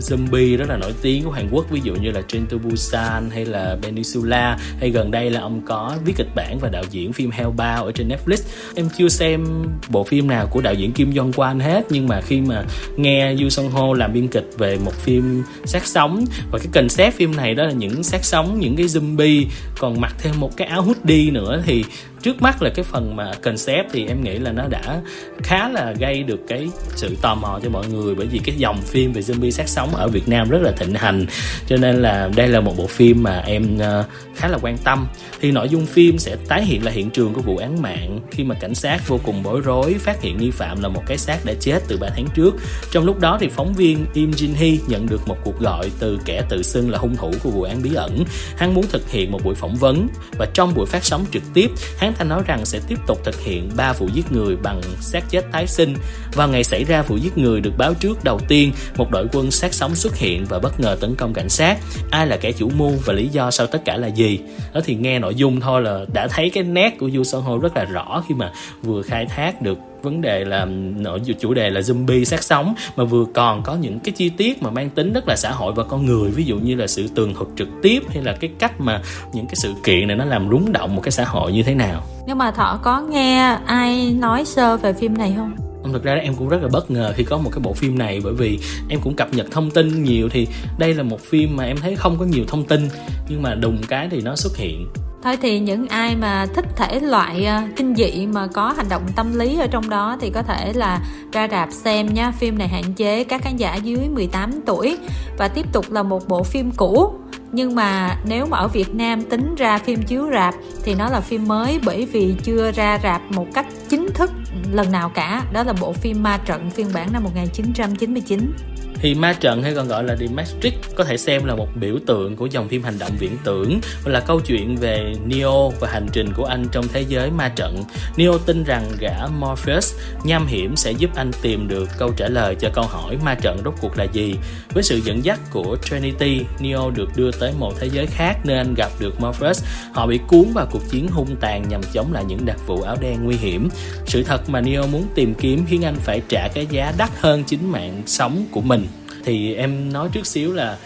zombie 0.00 0.56
rất 0.56 0.68
là 0.68 0.76
nổi 0.76 0.94
tiếng 1.02 1.24
của 1.24 1.30
Hàn 1.30 1.48
Quốc, 1.50 1.70
ví 1.70 1.80
dụ 1.84 1.94
như 1.94 2.10
là 2.10 2.22
Train 2.28 2.46
to 2.46 2.56
Busan 2.58 3.30
hay 3.30 3.44
là 3.44 3.76
Peninsula. 3.82 4.58
Hay 4.80 4.90
gần 4.90 5.10
đây 5.10 5.30
là 5.30 5.40
ông 5.40 5.62
có 5.66 5.94
viết 6.04 6.12
kịch 6.16 6.34
bản 6.34 6.58
và 6.60 6.68
đạo 6.68 6.84
diễn 6.90 7.12
phim 7.12 7.30
Hellbound 7.30 7.82
ở 7.82 7.92
trên 7.94 8.08
Netflix. 8.08 8.36
Em 8.74 8.88
chưa 8.98 9.08
xem 9.08 9.46
bộ 9.88 10.04
phim 10.04 10.28
nào 10.28 10.46
của 10.46 10.60
đạo 10.60 10.74
diễn 10.74 10.92
Kim 10.92 11.10
Jong 11.10 11.32
Kwon 11.32 11.60
hết, 11.60 11.86
nhưng 11.90 12.08
mà 12.08 12.20
khi 12.20 12.40
mà 12.40 12.64
nghe 12.96 13.34
Yu 13.40 13.48
Sung 13.48 13.70
Ho 13.70 13.94
làm 13.94 14.12
biên 14.12 14.28
kịch 14.28 14.50
về 14.58 14.78
một 14.84 14.94
phim 14.94 15.42
sát 15.64 15.86
sống, 15.86 16.24
và 16.50 16.58
cái 16.58 16.68
concept 16.74 17.14
phim 17.14 17.36
này 17.36 17.54
đó 17.54 17.64
là 17.64 17.72
những 17.72 18.02
sát 18.02 18.24
sống, 18.24 18.60
những 18.60 18.76
cái 18.76 18.86
zombie 18.86 19.44
còn 19.78 20.00
mặc 20.00 20.14
thêm 20.18 20.40
một 20.40 20.56
cái 20.56 20.68
áo 20.68 20.82
hoodie 20.82 21.30
nữa, 21.30 21.62
thì 21.66 21.84
trước 22.22 22.42
mắt 22.42 22.62
là 22.62 22.70
cái 22.74 22.84
phần 22.84 23.16
mà 23.16 23.32
concept 23.42 23.86
thì 23.92 24.06
em 24.06 24.24
nghĩ 24.24 24.38
là 24.38 24.52
nó 24.52 24.68
đã 24.68 25.00
khá 25.42 25.68
là 25.68 25.94
gây 25.98 26.22
được 26.22 26.40
cái 26.48 26.68
sự 26.94 27.16
tò 27.22 27.34
mò 27.34 27.60
cho 27.62 27.70
mọi 27.70 27.88
người 27.88 28.14
bởi 28.14 28.26
vì 28.26 28.38
cái 28.38 28.54
dòng 28.56 28.82
phim 28.82 29.12
về 29.12 29.20
zombie 29.20 29.50
sát 29.50 29.68
sống 29.68 29.94
ở 29.94 30.08
Việt 30.08 30.28
Nam 30.28 30.48
rất 30.48 30.62
là 30.62 30.72
thịnh 30.72 30.94
hành. 30.94 31.26
Cho 31.66 31.76
nên 31.76 32.02
là 32.02 32.30
đây 32.36 32.48
là 32.48 32.60
một 32.60 32.76
bộ 32.76 32.86
phim 32.86 33.22
mà 33.22 33.38
em 33.38 33.78
ờ, 33.78 34.04
khá 34.34 34.48
là 34.48 34.58
quan 34.62 34.78
tâm. 34.84 35.06
Thì 35.40 35.50
nội 35.50 35.68
dung 35.68 35.86
phim 35.86 36.18
sẽ 36.18 36.36
tái 36.48 36.64
hiện 36.64 36.84
lại 36.84 36.94
hiện 36.94 37.10
trường 37.10 37.34
của 37.34 37.40
vụ 37.40 37.56
án 37.56 37.82
mạng 37.82 38.20
khi 38.30 38.44
mà 38.44 38.54
cảnh 38.54 38.74
sát 38.74 39.08
vô 39.08 39.20
cùng 39.24 39.42
bối 39.42 39.60
rối 39.64 39.94
phát 39.98 40.22
hiện 40.22 40.38
nghi 40.38 40.50
phạm 40.50 40.82
là 40.82 40.88
một 40.88 41.02
cái 41.06 41.18
xác 41.18 41.44
đã 41.44 41.52
chết 41.60 41.82
từ 41.88 41.96
3 41.96 42.08
tháng 42.16 42.26
trước. 42.34 42.54
Trong 42.90 43.04
lúc 43.04 43.20
đó 43.20 43.38
thì 43.40 43.48
phóng 43.48 43.72
viên 43.72 44.06
Im 44.14 44.30
Jin 44.30 44.54
Hee 44.54 44.76
nhận 44.86 45.06
được 45.06 45.28
một 45.28 45.36
cuộc 45.44 45.60
gọi 45.60 45.90
từ 45.98 46.18
kẻ 46.24 46.42
tự 46.48 46.62
xưng 46.62 46.90
là 46.90 46.98
hung 46.98 47.16
thủ 47.16 47.32
của 47.42 47.50
vụ 47.50 47.62
án 47.62 47.82
bí 47.82 47.94
ẩn. 47.94 48.24
Hắn 48.56 48.74
muốn 48.74 48.84
thực 48.88 49.10
hiện 49.10 49.32
một 49.32 49.44
buổi 49.44 49.54
phỏng 49.54 49.76
vấn 49.76 50.08
và 50.38 50.46
trong 50.54 50.74
buổi 50.74 50.86
phát 50.86 51.04
sóng 51.04 51.24
trực 51.32 51.42
tiếp, 51.54 51.70
hắn 51.98 52.07
Hán 52.08 52.16
Thanh 52.16 52.28
nói 52.28 52.42
rằng 52.46 52.66
sẽ 52.66 52.80
tiếp 52.88 52.98
tục 53.06 53.18
thực 53.24 53.40
hiện 53.40 53.70
3 53.76 53.92
vụ 53.92 54.08
giết 54.14 54.32
người 54.32 54.56
bằng 54.56 54.80
xác 55.00 55.30
chết 55.30 55.44
tái 55.52 55.66
sinh. 55.66 55.94
Vào 56.34 56.48
ngày 56.48 56.64
xảy 56.64 56.84
ra 56.84 57.02
vụ 57.02 57.16
giết 57.16 57.38
người 57.38 57.60
được 57.60 57.72
báo 57.78 57.94
trước 57.94 58.24
đầu 58.24 58.40
tiên, 58.48 58.72
một 58.96 59.10
đội 59.10 59.26
quân 59.32 59.50
sát 59.50 59.74
sống 59.74 59.94
xuất 59.94 60.16
hiện 60.16 60.44
và 60.48 60.58
bất 60.58 60.80
ngờ 60.80 60.96
tấn 61.00 61.14
công 61.14 61.32
cảnh 61.32 61.48
sát. 61.48 61.78
Ai 62.10 62.26
là 62.26 62.36
kẻ 62.36 62.52
chủ 62.52 62.70
mưu 62.76 62.92
và 63.04 63.12
lý 63.12 63.28
do 63.28 63.50
sau 63.50 63.66
tất 63.66 63.84
cả 63.84 63.96
là 63.96 64.06
gì? 64.06 64.40
Đó 64.74 64.80
thì 64.84 64.94
nghe 64.94 65.18
nội 65.18 65.34
dung 65.34 65.60
thôi 65.60 65.82
là 65.82 66.04
đã 66.12 66.28
thấy 66.28 66.50
cái 66.50 66.62
nét 66.62 66.98
của 66.98 67.10
Yu 67.14 67.24
Son 67.24 67.42
Ho 67.42 67.58
rất 67.58 67.76
là 67.76 67.84
rõ 67.84 68.22
khi 68.28 68.34
mà 68.34 68.52
vừa 68.82 69.02
khai 69.02 69.26
thác 69.26 69.62
được 69.62 69.78
vấn 70.02 70.20
đề 70.20 70.44
là 70.44 70.64
nội 70.96 71.20
chủ 71.40 71.54
đề 71.54 71.70
là 71.70 71.80
zombie 71.80 72.24
sát 72.24 72.42
sống 72.42 72.74
mà 72.96 73.04
vừa 73.04 73.24
còn 73.34 73.62
có 73.62 73.74
những 73.74 74.00
cái 74.00 74.12
chi 74.12 74.28
tiết 74.28 74.62
mà 74.62 74.70
mang 74.70 74.90
tính 74.90 75.12
rất 75.12 75.28
là 75.28 75.36
xã 75.36 75.50
hội 75.50 75.72
và 75.72 75.84
con 75.84 76.06
người 76.06 76.30
ví 76.30 76.44
dụ 76.44 76.56
như 76.58 76.74
là 76.74 76.86
sự 76.86 77.08
tường 77.14 77.34
thuật 77.34 77.48
trực 77.56 77.68
tiếp 77.82 78.02
hay 78.08 78.22
là 78.22 78.36
cái 78.40 78.50
cách 78.58 78.80
mà 78.80 79.02
những 79.32 79.46
cái 79.46 79.54
sự 79.56 79.72
kiện 79.84 80.08
này 80.08 80.16
nó 80.16 80.24
làm 80.24 80.50
rúng 80.50 80.72
động 80.72 80.96
một 80.96 81.02
cái 81.04 81.12
xã 81.12 81.24
hội 81.24 81.52
như 81.52 81.62
thế 81.62 81.74
nào. 81.74 82.02
Nhưng 82.26 82.38
mà 82.38 82.50
thọ 82.50 82.80
có 82.82 83.00
nghe 83.00 83.56
ai 83.66 84.12
nói 84.12 84.44
sơ 84.44 84.76
về 84.76 84.92
phim 84.92 85.18
này 85.18 85.34
không 85.36 85.56
thực 85.92 86.04
ra 86.04 86.14
em 86.14 86.34
cũng 86.34 86.48
rất 86.48 86.62
là 86.62 86.68
bất 86.72 86.90
ngờ 86.90 87.12
khi 87.16 87.24
có 87.24 87.38
một 87.38 87.50
cái 87.52 87.60
bộ 87.60 87.72
phim 87.72 87.98
này 87.98 88.20
bởi 88.24 88.34
vì 88.34 88.58
em 88.88 89.00
cũng 89.00 89.14
cập 89.14 89.34
nhật 89.34 89.46
thông 89.50 89.70
tin 89.70 90.04
nhiều 90.04 90.28
thì 90.28 90.46
đây 90.78 90.94
là 90.94 91.02
một 91.02 91.20
phim 91.20 91.56
mà 91.56 91.64
em 91.64 91.76
thấy 91.76 91.96
không 91.96 92.18
có 92.18 92.24
nhiều 92.24 92.44
thông 92.48 92.64
tin 92.64 92.88
nhưng 93.28 93.42
mà 93.42 93.54
đùng 93.54 93.78
cái 93.88 94.08
thì 94.10 94.20
nó 94.20 94.36
xuất 94.36 94.56
hiện 94.56 94.86
thôi 95.28 95.36
thì 95.42 95.58
những 95.58 95.86
ai 95.88 96.16
mà 96.16 96.46
thích 96.54 96.64
thể 96.76 97.00
loại 97.00 97.48
uh, 97.48 97.76
kinh 97.76 97.94
dị 97.94 98.26
mà 98.26 98.46
có 98.46 98.74
hành 98.76 98.88
động 98.88 99.02
tâm 99.16 99.38
lý 99.38 99.58
ở 99.58 99.66
trong 99.66 99.90
đó 99.90 100.16
thì 100.20 100.30
có 100.30 100.42
thể 100.42 100.72
là 100.72 101.00
ra 101.32 101.48
rạp 101.50 101.72
xem 101.72 102.14
nha 102.14 102.30
phim 102.30 102.58
này 102.58 102.68
hạn 102.68 102.94
chế 102.96 103.24
các 103.24 103.42
khán 103.42 103.56
giả 103.56 103.74
dưới 103.74 104.08
18 104.08 104.50
tuổi 104.66 104.98
và 105.38 105.48
tiếp 105.48 105.66
tục 105.72 105.90
là 105.90 106.02
một 106.02 106.28
bộ 106.28 106.42
phim 106.42 106.70
cũ. 106.70 107.12
Nhưng 107.52 107.74
mà 107.74 108.16
nếu 108.24 108.46
mà 108.46 108.58
ở 108.58 108.68
Việt 108.68 108.94
Nam 108.94 109.22
tính 109.22 109.54
ra 109.54 109.78
phim 109.78 110.02
chiếu 110.02 110.30
rạp 110.32 110.54
thì 110.84 110.94
nó 110.94 111.08
là 111.08 111.20
phim 111.20 111.48
mới 111.48 111.80
bởi 111.84 112.06
vì 112.06 112.34
chưa 112.42 112.72
ra 112.72 112.98
rạp 113.02 113.22
một 113.32 113.46
cách 113.54 113.66
chính 113.88 114.08
thức 114.14 114.30
lần 114.72 114.92
nào 114.92 115.08
cả. 115.14 115.42
Đó 115.52 115.62
là 115.62 115.72
bộ 115.80 115.92
phim 115.92 116.22
Ma 116.22 116.38
Trận 116.44 116.70
phiên 116.70 116.86
bản 116.94 117.12
năm 117.12 117.24
1999 117.24 118.52
thì 119.00 119.14
ma 119.14 119.32
trận 119.32 119.62
hay 119.62 119.74
còn 119.74 119.88
gọi 119.88 120.04
là 120.04 120.16
The 120.20 120.26
Matrix 120.26 120.74
có 120.96 121.04
thể 121.04 121.16
xem 121.16 121.44
là 121.44 121.54
một 121.54 121.68
biểu 121.74 121.98
tượng 122.06 122.36
của 122.36 122.46
dòng 122.46 122.68
phim 122.68 122.82
hành 122.82 122.98
động 122.98 123.12
viễn 123.18 123.36
tưởng 123.44 123.80
và 124.04 124.12
là 124.12 124.20
câu 124.20 124.40
chuyện 124.40 124.76
về 124.76 125.12
Neo 125.26 125.72
và 125.80 125.88
hành 125.92 126.06
trình 126.12 126.32
của 126.36 126.44
anh 126.44 126.66
trong 126.72 126.88
thế 126.92 127.04
giới 127.08 127.30
ma 127.30 127.48
trận. 127.48 127.84
Neo 128.16 128.38
tin 128.38 128.64
rằng 128.64 128.84
gã 129.00 129.26
Morpheus 129.38 129.94
nham 130.24 130.46
hiểm 130.46 130.76
sẽ 130.76 130.92
giúp 130.92 131.10
anh 131.14 131.30
tìm 131.42 131.68
được 131.68 131.88
câu 131.98 132.12
trả 132.16 132.28
lời 132.28 132.54
cho 132.60 132.68
câu 132.74 132.84
hỏi 132.84 133.16
ma 133.24 133.34
trận 133.34 133.58
rốt 133.64 133.74
cuộc 133.80 133.98
là 133.98 134.04
gì. 134.04 134.34
Với 134.74 134.82
sự 134.82 135.00
dẫn 135.04 135.24
dắt 135.24 135.40
của 135.50 135.76
Trinity, 135.84 136.40
Neo 136.60 136.90
được 136.90 137.08
đưa 137.16 137.30
tới 137.30 137.52
một 137.58 137.72
thế 137.80 137.90
giới 137.92 138.06
khác 138.06 138.34
nơi 138.44 138.56
anh 138.56 138.74
gặp 138.74 138.90
được 138.98 139.20
Morpheus. 139.20 139.64
Họ 139.92 140.06
bị 140.06 140.18
cuốn 140.28 140.44
vào 140.54 140.66
cuộc 140.70 140.90
chiến 140.90 141.08
hung 141.08 141.36
tàn 141.40 141.68
nhằm 141.68 141.80
chống 141.92 142.12
lại 142.12 142.24
những 142.24 142.46
đặc 142.46 142.56
vụ 142.66 142.82
áo 142.82 142.96
đen 143.00 143.24
nguy 143.24 143.36
hiểm. 143.36 143.68
Sự 144.06 144.22
thật 144.22 144.48
mà 144.48 144.60
Neo 144.60 144.86
muốn 144.86 145.06
tìm 145.14 145.34
kiếm 145.34 145.64
khiến 145.68 145.84
anh 145.84 145.96
phải 145.96 146.22
trả 146.28 146.48
cái 146.48 146.66
giá 146.70 146.92
đắt 146.98 147.10
hơn 147.20 147.44
chính 147.44 147.72
mạng 147.72 148.02
sống 148.06 148.46
của 148.50 148.60
mình 148.60 148.87
thì 149.28 149.54
em 149.54 149.92
nói 149.92 150.08
trước 150.12 150.26
xíu 150.26 150.52
là 150.52 150.78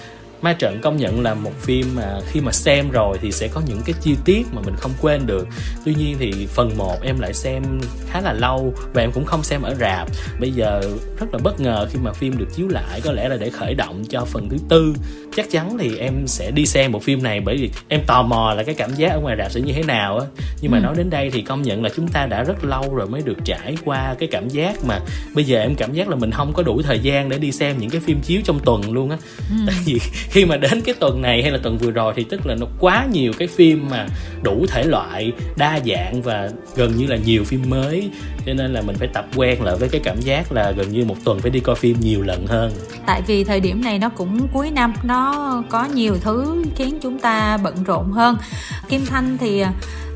ma 0.43 0.53
trận 0.53 0.81
công 0.81 0.97
nhận 0.97 1.23
là 1.23 1.35
một 1.35 1.53
phim 1.61 1.87
mà 1.95 2.19
khi 2.27 2.41
mà 2.41 2.53
xem 2.53 2.91
rồi 2.91 3.19
thì 3.21 3.33
sẽ 3.33 3.49
có 3.49 3.61
những 3.67 3.81
cái 3.85 3.95
chi 4.03 4.17
tiết 4.25 4.47
mà 4.53 4.63
mình 4.65 4.75
không 4.77 4.93
quên 5.01 5.27
được. 5.27 5.49
Tuy 5.85 5.95
nhiên 5.95 6.17
thì 6.19 6.47
phần 6.47 6.77
1 6.77 7.03
em 7.03 7.21
lại 7.21 7.35
xem 7.35 7.63
khá 8.09 8.21
là 8.21 8.33
lâu 8.33 8.75
và 8.95 9.03
em 9.03 9.13
cũng 9.13 9.25
không 9.25 9.43
xem 9.43 9.63
ở 9.63 9.75
rạp. 9.75 10.09
Bây 10.41 10.51
giờ 10.51 10.81
rất 11.19 11.27
là 11.33 11.39
bất 11.43 11.61
ngờ 11.61 11.89
khi 11.93 11.99
mà 12.03 12.13
phim 12.13 12.39
được 12.39 12.49
chiếu 12.57 12.69
lại 12.69 13.01
có 13.05 13.13
lẽ 13.13 13.29
là 13.29 13.37
để 13.37 13.51
khởi 13.51 13.75
động 13.75 14.05
cho 14.09 14.25
phần 14.25 14.49
thứ 14.49 14.57
tư. 14.69 14.95
Chắc 15.37 15.51
chắn 15.51 15.79
thì 15.79 15.97
em 15.97 16.27
sẽ 16.27 16.51
đi 16.51 16.67
xem 16.67 16.93
bộ 16.93 16.99
phim 16.99 17.23
này 17.23 17.41
bởi 17.41 17.57
vì 17.57 17.71
em 17.89 18.01
tò 18.07 18.23
mò 18.23 18.55
là 18.57 18.63
cái 18.63 18.75
cảm 18.75 18.95
giác 18.95 19.13
ở 19.13 19.21
ngoài 19.21 19.37
rạp 19.39 19.53
sẽ 19.53 19.61
như 19.61 19.73
thế 19.73 19.83
nào 19.83 20.19
á. 20.19 20.27
Nhưng 20.61 20.73
mà 20.73 20.79
ừ. 20.79 20.83
nói 20.83 20.95
đến 20.97 21.11
đây 21.11 21.31
thì 21.31 21.43
công 21.43 21.63
nhận 21.63 21.83
là 21.83 21.91
chúng 21.97 22.09
ta 22.09 22.27
đã 22.27 22.43
rất 22.43 22.65
lâu 22.65 22.95
rồi 22.95 23.09
mới 23.09 23.23
được 23.23 23.37
trải 23.45 23.77
qua 23.85 24.15
cái 24.19 24.29
cảm 24.33 24.49
giác 24.49 24.85
mà 24.85 25.01
bây 25.35 25.45
giờ 25.45 25.61
em 25.61 25.75
cảm 25.75 25.93
giác 25.93 26.09
là 26.09 26.17
mình 26.17 26.31
không 26.31 26.53
có 26.53 26.63
đủ 26.63 26.83
thời 26.83 26.99
gian 26.99 27.29
để 27.29 27.39
đi 27.39 27.53
xem 27.53 27.79
những 27.79 27.91
cái 27.91 28.01
phim 28.01 28.21
chiếu 28.21 28.41
trong 28.45 28.59
tuần 28.59 28.93
luôn 28.93 29.11
á. 29.11 29.17
Ừ. 29.51 29.57
tại 29.67 29.77
vì 29.85 30.01
khi 30.33 30.45
mà 30.45 30.57
đến 30.57 30.81
cái 30.85 30.95
tuần 31.01 31.23
này 31.23 31.43
hay 31.43 31.51
là 31.51 31.59
tuần 31.63 31.79
vừa 31.79 31.91
rồi 31.91 32.13
thì 32.17 32.25
tức 32.25 32.47
là 32.47 32.55
nó 32.55 32.67
quá 32.81 33.07
nhiều 33.13 33.33
cái 33.39 33.49
phim 33.49 33.89
mà 33.91 34.07
đủ 34.43 34.67
thể 34.69 34.85
loại, 34.85 35.33
đa 35.57 35.81
dạng 35.87 36.23
và 36.23 36.51
gần 36.77 36.97
như 36.97 37.07
là 37.07 37.17
nhiều 37.17 37.45
phim 37.45 37.63
mới. 37.69 38.11
Cho 38.47 38.55
nên 38.55 38.73
là 38.73 38.83
mình 38.83 38.97
phải 38.97 39.09
tập 39.09 39.27
quen 39.37 39.63
lại 39.63 39.77
với 39.77 39.89
cái 39.89 40.01
cảm 40.05 40.21
giác 40.21 40.53
là 40.53 40.71
gần 40.71 40.93
như 40.93 41.05
một 41.05 41.17
tuần 41.25 41.41
phải 41.41 41.51
đi 41.51 41.61
coi 41.61 41.77
phim 41.77 41.97
nhiều 42.01 42.23
lần 42.23 42.47
hơn. 42.47 42.73
Tại 43.07 43.23
vì 43.27 43.45
thời 43.45 43.61
điểm 43.61 43.85
này 43.85 43.99
nó 43.99 44.09
cũng 44.09 44.49
cuối 44.53 44.71
năm, 44.71 44.95
nó 45.03 45.63
có 45.69 45.85
nhiều 45.95 46.17
thứ 46.21 46.65
khiến 46.77 46.99
chúng 47.03 47.19
ta 47.19 47.59
bận 47.63 47.85
rộn 47.85 48.13
hơn. 48.13 48.37
Kim 48.89 49.07
thanh 49.07 49.39
thì 49.39 49.65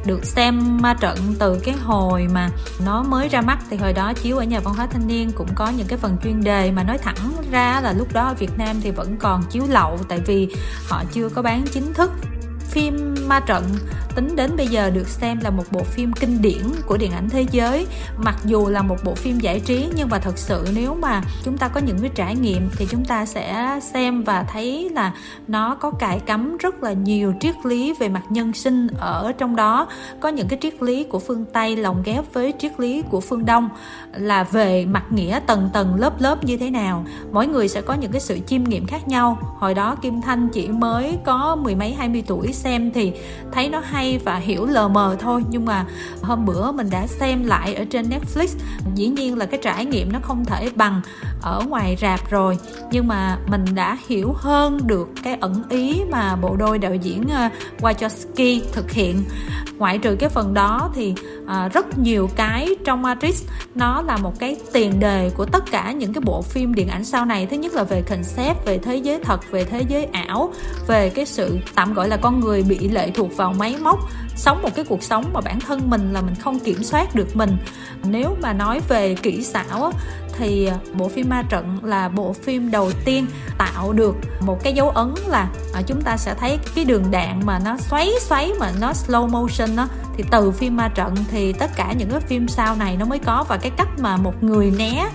được 0.07 0.25
xem 0.25 0.79
ma 0.83 0.95
trận 0.95 1.19
từ 1.39 1.61
cái 1.65 1.75
hồi 1.75 2.29
mà 2.33 2.49
nó 2.85 3.03
mới 3.03 3.29
ra 3.29 3.41
mắt, 3.41 3.59
thì 3.71 3.77
hồi 3.77 3.93
đó 3.93 4.13
chiếu 4.13 4.37
ở 4.37 4.45
nhà 4.45 4.61
văn 4.61 4.75
hóa 4.75 4.87
thanh 4.87 5.07
niên 5.07 5.33
cũng 5.33 5.49
có 5.55 5.69
những 5.69 5.87
cái 5.87 5.99
phần 5.99 6.17
chuyên 6.25 6.45
đề 6.45 6.73
mà 6.73 6.83
nói 6.83 6.99
thẳng 6.99 7.33
ra 7.51 7.81
là 7.81 7.93
lúc 7.93 8.13
đó 8.13 8.23
ở 8.23 8.35
Việt 8.35 8.59
Nam 8.59 8.77
thì 8.83 8.91
vẫn 8.91 9.17
còn 9.17 9.43
chiếu 9.51 9.63
lậu, 9.69 9.99
tại 10.09 10.21
vì 10.27 10.49
họ 10.89 11.03
chưa 11.13 11.29
có 11.29 11.43
bán 11.43 11.65
chính 11.73 11.95
thức 11.95 12.11
phim 12.71 13.15
ma 13.29 13.41
trận 13.41 13.65
tính 14.17 14.37
đến 14.37 14.57
bây 14.57 14.67
giờ 14.67 14.91
được 14.91 15.09
xem 15.09 15.39
là 15.43 15.51
một 15.51 15.65
bộ 15.71 15.83
phim 15.83 16.13
kinh 16.13 16.43
điển 16.43 16.63
của 16.87 16.97
điện 16.97 17.13
ảnh 17.13 17.29
thế 17.31 17.47
giới. 17.51 17.87
Mặc 18.19 18.37
dù 18.45 18.69
là 18.69 18.83
một 18.83 18.97
bộ 19.05 19.15
phim 19.15 19.39
giải 19.39 19.61
trí, 19.61 19.89
nhưng 19.97 20.09
mà 20.09 20.19
thật 20.19 20.39
sự 20.39 20.67
nếu 20.75 20.95
mà 20.95 21.23
chúng 21.45 21.59
ta 21.59 21.69
có 21.69 21.81
những 21.81 21.99
cái 22.01 22.11
trải 22.15 22.37
nghiệm 22.37 22.69
thì 22.77 22.87
chúng 22.91 23.05
ta 23.05 23.27
sẽ 23.27 23.79
xem 23.83 24.23
và 24.23 24.43
thấy 24.43 24.91
là 24.95 25.13
nó 25.49 25.75
có 25.75 25.91
cài 25.91 26.19
cắm 26.19 26.57
rất 26.57 26.83
là 26.83 26.93
nhiều 26.93 27.35
triết 27.41 27.55
lý 27.65 27.95
về 27.99 28.09
mặt 28.09 28.23
nhân 28.31 28.53
sinh 28.53 28.87
ở 28.99 29.33
trong 29.39 29.57
đó. 29.57 29.89
Có 30.21 30.29
những 30.29 30.49
cái 30.49 30.59
triết 30.63 30.83
lý 30.83 31.05
của 31.05 31.19
phương 31.19 31.45
tây 31.53 31.77
lồng 31.77 32.03
ghép 32.05 32.25
với 32.33 32.55
triết 32.59 32.81
lý 32.81 33.03
của 33.11 33.21
phương 33.21 33.47
đông 33.47 33.69
là 34.13 34.45
về 34.45 34.87
mặt 34.87 35.05
nghĩa 35.11 35.41
tầng 35.47 35.69
tầng 35.73 35.95
lớp 35.95 36.21
lớp 36.21 36.45
như 36.45 36.57
thế 36.57 36.71
nào. 36.71 37.05
Mỗi 37.33 37.47
người 37.47 37.69
sẽ 37.69 37.81
có 37.81 37.95
những 37.95 38.13
cái 38.13 38.21
sự 38.21 38.39
chiêm 38.47 38.65
nghiệm 38.65 38.87
khác 38.87 39.09
nhau. 39.09 39.39
Hồi 39.59 39.75
đó 39.75 39.97
kim 40.03 40.23
thanh 40.23 40.49
chỉ 40.49 40.69
mới 40.69 41.19
có 41.25 41.57
mười 41.57 41.75
mấy, 41.75 41.93
hai 41.93 42.09
mươi 42.09 42.25
tuổi 42.27 42.53
xem 42.53 42.91
thì 42.95 43.13
thấy 43.53 43.69
nó 43.69 43.81
hay 43.85 44.06
hay 44.07 44.19
và 44.19 44.37
hiểu 44.37 44.67
lờ 44.67 44.89
mờ 44.89 45.17
thôi. 45.21 45.43
Nhưng 45.51 45.65
mà 45.65 45.85
hôm 46.23 46.45
bữa 46.45 46.73
mình 46.73 46.91
đã 46.91 47.07
xem 47.07 47.45
lại 47.45 47.75
ở 47.75 47.85
trên 47.85 48.09
Netflix, 48.09 48.47
dĩ 48.95 49.07
nhiên 49.07 49.39
là 49.39 49.47
cái 49.47 49.61
trải 49.63 49.85
nghiệm 49.85 50.13
nó 50.13 50.19
không 50.23 50.45
thể 50.45 50.71
bằng 50.75 51.01
ở 51.43 51.63
ngoài 51.69 51.97
rạp 52.01 52.31
rồi. 52.31 52.59
Nhưng 52.91 53.09
mà 53.09 53.39
mình 53.47 53.65
đã 53.75 53.97
hiểu 54.09 54.33
hơn 54.37 54.81
được 54.87 55.09
cái 55.23 55.37
ẩn 55.41 55.63
ý 55.69 56.03
mà 56.11 56.37
bộ 56.37 56.57
đôi 56.57 56.79
đạo 56.79 56.95
diễn 56.95 57.23
uh, 57.23 57.83
Wachowski 57.83 58.61
thực 58.73 58.91
hiện. 58.91 59.25
Ngoại 59.79 59.99
trừ 59.99 60.17
cái 60.17 60.29
phần 60.29 60.55
đó 60.55 60.91
thì 60.95 61.15
uh, 61.45 61.73
rất 61.73 61.99
nhiều 61.99 62.31
cái 62.37 62.77
trong 62.85 63.03
Matrix 63.03 63.45
nó 63.75 64.03
là 64.03 64.17
một 64.17 64.39
cái 64.39 64.57
tiền 64.73 65.01
đề 65.01 65.31
của 65.37 65.45
tất 65.45 65.71
cả 65.71 65.93
những 65.93 66.13
cái 66.13 66.23
bộ 66.25 66.43
phim 66.43 66.75
điện 66.75 66.89
ảnh 66.89 67.05
sau 67.05 67.25
này. 67.25 67.47
Thứ 67.47 67.57
nhất 67.57 67.75
là 67.75 67.83
về 67.83 68.03
concept 68.03 68.67
về 68.67 68.79
thế 68.79 68.97
giới 68.97 69.25
thật 69.25 69.51
về 69.51 69.65
thế 69.65 69.83
giới 69.89 70.05
ảo 70.05 70.53
về 70.87 71.11
cái 71.11 71.27
sự 71.27 71.59
tạm 71.75 71.95
gọi 71.95 72.09
là 72.09 72.17
con 72.17 72.41
người 72.41 72.63
bị 72.63 72.89
lệ 72.89 73.11
thuộc 73.11 73.37
vào 73.37 73.53
máy 73.53 73.77
móc 73.83 73.99
sống 74.37 74.63
một 74.63 74.75
cái 74.75 74.85
cuộc 74.85 75.03
sống 75.03 75.25
mà 75.33 75.41
bản 75.41 75.61
thân 75.61 75.91
mình 75.91 76.13
là 76.13 76.21
mình 76.21 76.35
không 76.35 76.61
kiểm 76.61 76.83
soát 76.83 77.15
được 77.15 77.37
mình. 77.37 77.57
Nếu 78.05 78.37
mà 78.43 78.53
nói 78.53 78.81
về 78.89 79.15
kỹ 79.15 79.43
xảo 79.43 79.93
thì 80.39 80.67
à, 80.67 80.77
bộ 80.95 81.09
phim 81.09 81.29
ma 81.29 81.43
trận 81.49 81.79
là 81.83 82.09
bộ 82.09 82.33
phim 82.33 82.71
đầu 82.71 82.93
tiên 83.05 83.27
tạo 83.59 83.93
được 83.93 84.17
một 84.41 84.63
cái 84.63 84.73
dấu 84.73 84.91
ấn 84.91 85.15
là 85.27 85.49
à, 85.75 85.83
chúng 85.87 86.03
ta 86.03 86.17
sẽ 86.17 86.35
thấy 86.35 86.59
cái 86.75 86.85
đường 86.85 87.11
đạn 87.11 87.41
mà 87.45 87.59
nó 87.59 87.77
xoáy 87.79 88.11
xoáy 88.21 88.53
mà 88.61 88.73
nó 88.81 88.93
slow 88.93 89.29
motion 89.29 89.77
đó 89.77 89.89
thì 90.17 90.25
từ 90.31 90.51
phim 90.51 90.77
ma 90.77 90.89
trận 90.89 91.15
thì 91.31 91.53
tất 91.53 91.71
cả 91.77 91.93
những 91.99 92.11
cái 92.11 92.21
phim 92.21 92.49
sau 92.49 92.77
này 92.77 92.97
nó 92.97 93.07
mới 93.07 93.19
có 93.19 93.45
và 93.49 93.57
cái 93.57 93.71
cách 93.77 93.89
mà 93.99 94.17
một 94.17 94.43
người 94.43 94.71
né 94.71 95.09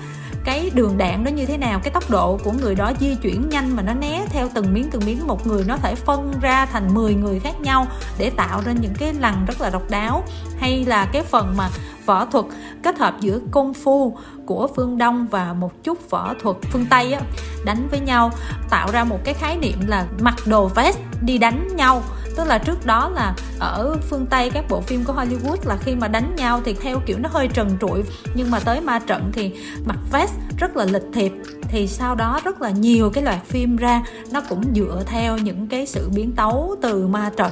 cái 0.45 0.71
đường 0.74 0.98
đạn 0.98 1.24
đó 1.24 1.29
như 1.29 1.45
thế 1.45 1.57
nào 1.57 1.79
cái 1.83 1.93
tốc 1.93 2.10
độ 2.10 2.39
của 2.43 2.51
người 2.51 2.75
đó 2.75 2.91
di 3.00 3.15
chuyển 3.15 3.50
nhanh 3.50 3.75
mà 3.75 3.83
nó 3.83 3.93
né 3.93 4.25
theo 4.29 4.50
từng 4.53 4.74
miếng 4.74 4.89
từng 4.91 5.01
miếng. 5.05 5.27
Một 5.27 5.48
người 5.48 5.63
nó 5.67 5.77
thể 5.77 5.95
phân 5.95 6.33
ra 6.41 6.65
thành 6.65 6.93
10 6.93 7.13
người 7.13 7.39
khác 7.39 7.62
nhau 7.62 7.88
để 8.17 8.29
tạo 8.29 8.62
ra 8.65 8.71
những 8.71 8.93
cái 9.00 9.13
lằn 9.13 9.45
rất 9.45 9.62
là 9.62 9.69
độc 9.69 9.89
đáo. 9.89 10.24
Hay 10.60 10.86
là 10.86 11.05
cái 11.05 11.24
phần 11.24 11.53
mà 11.57 11.69
võ 12.05 12.25
thuật 12.25 12.45
kết 12.83 12.98
hợp 12.98 13.15
giữa 13.19 13.39
công 13.51 13.74
phu 13.74 14.17
của 14.45 14.67
phương 14.75 14.98
đông 14.98 15.27
và 15.27 15.53
một 15.53 15.83
chút 15.83 16.10
võ 16.10 16.33
thuật 16.41 16.57
phương 16.71 16.86
tây 16.89 17.13
á, 17.13 17.21
đánh 17.65 17.88
với 17.91 18.00
nhau 18.00 18.31
tạo 18.69 18.91
ra 18.91 19.03
một 19.03 19.19
cái 19.24 19.33
khái 19.33 19.57
niệm 19.57 19.77
là 19.88 20.05
mặc 20.19 20.36
đồ 20.45 20.67
vest 20.67 20.98
đi 21.21 21.38
đánh 21.38 21.67
nhau 21.75 22.01
tức 22.35 22.47
là 22.47 22.57
trước 22.57 22.85
đó 22.85 23.09
là 23.09 23.35
ở 23.59 23.97
phương 24.09 24.25
tây 24.25 24.50
các 24.50 24.65
bộ 24.69 24.81
phim 24.81 25.03
của 25.03 25.13
hollywood 25.13 25.57
là 25.63 25.77
khi 25.77 25.95
mà 25.95 26.07
đánh 26.07 26.35
nhau 26.35 26.61
thì 26.65 26.73
theo 26.73 27.00
kiểu 27.05 27.17
nó 27.19 27.29
hơi 27.33 27.47
trần 27.47 27.77
trụi. 27.81 28.03
Nhưng 28.33 28.51
mà 28.51 28.59
tới 28.59 28.81
ma 28.81 29.00
trận 29.00 29.31
thì 29.33 29.51
mặc 29.85 29.97
vest 30.11 30.33
rất 30.57 30.77
là 30.77 30.85
lịch 30.85 31.05
thiệp. 31.13 31.31
Thì 31.61 31.88
sau 31.88 32.15
đó 32.15 32.39
rất 32.43 32.61
là 32.61 32.69
nhiều 32.69 33.09
cái 33.09 33.23
loạt 33.23 33.45
phim 33.45 33.75
ra, 33.75 34.01
nó 34.31 34.41
cũng 34.50 34.63
dựa 34.75 35.03
theo 35.05 35.38
những 35.38 35.67
cái 35.67 35.85
sự 35.85 36.09
biến 36.15 36.31
tấu 36.31 36.75
từ 36.81 37.07
ma 37.07 37.31
trận 37.38 37.51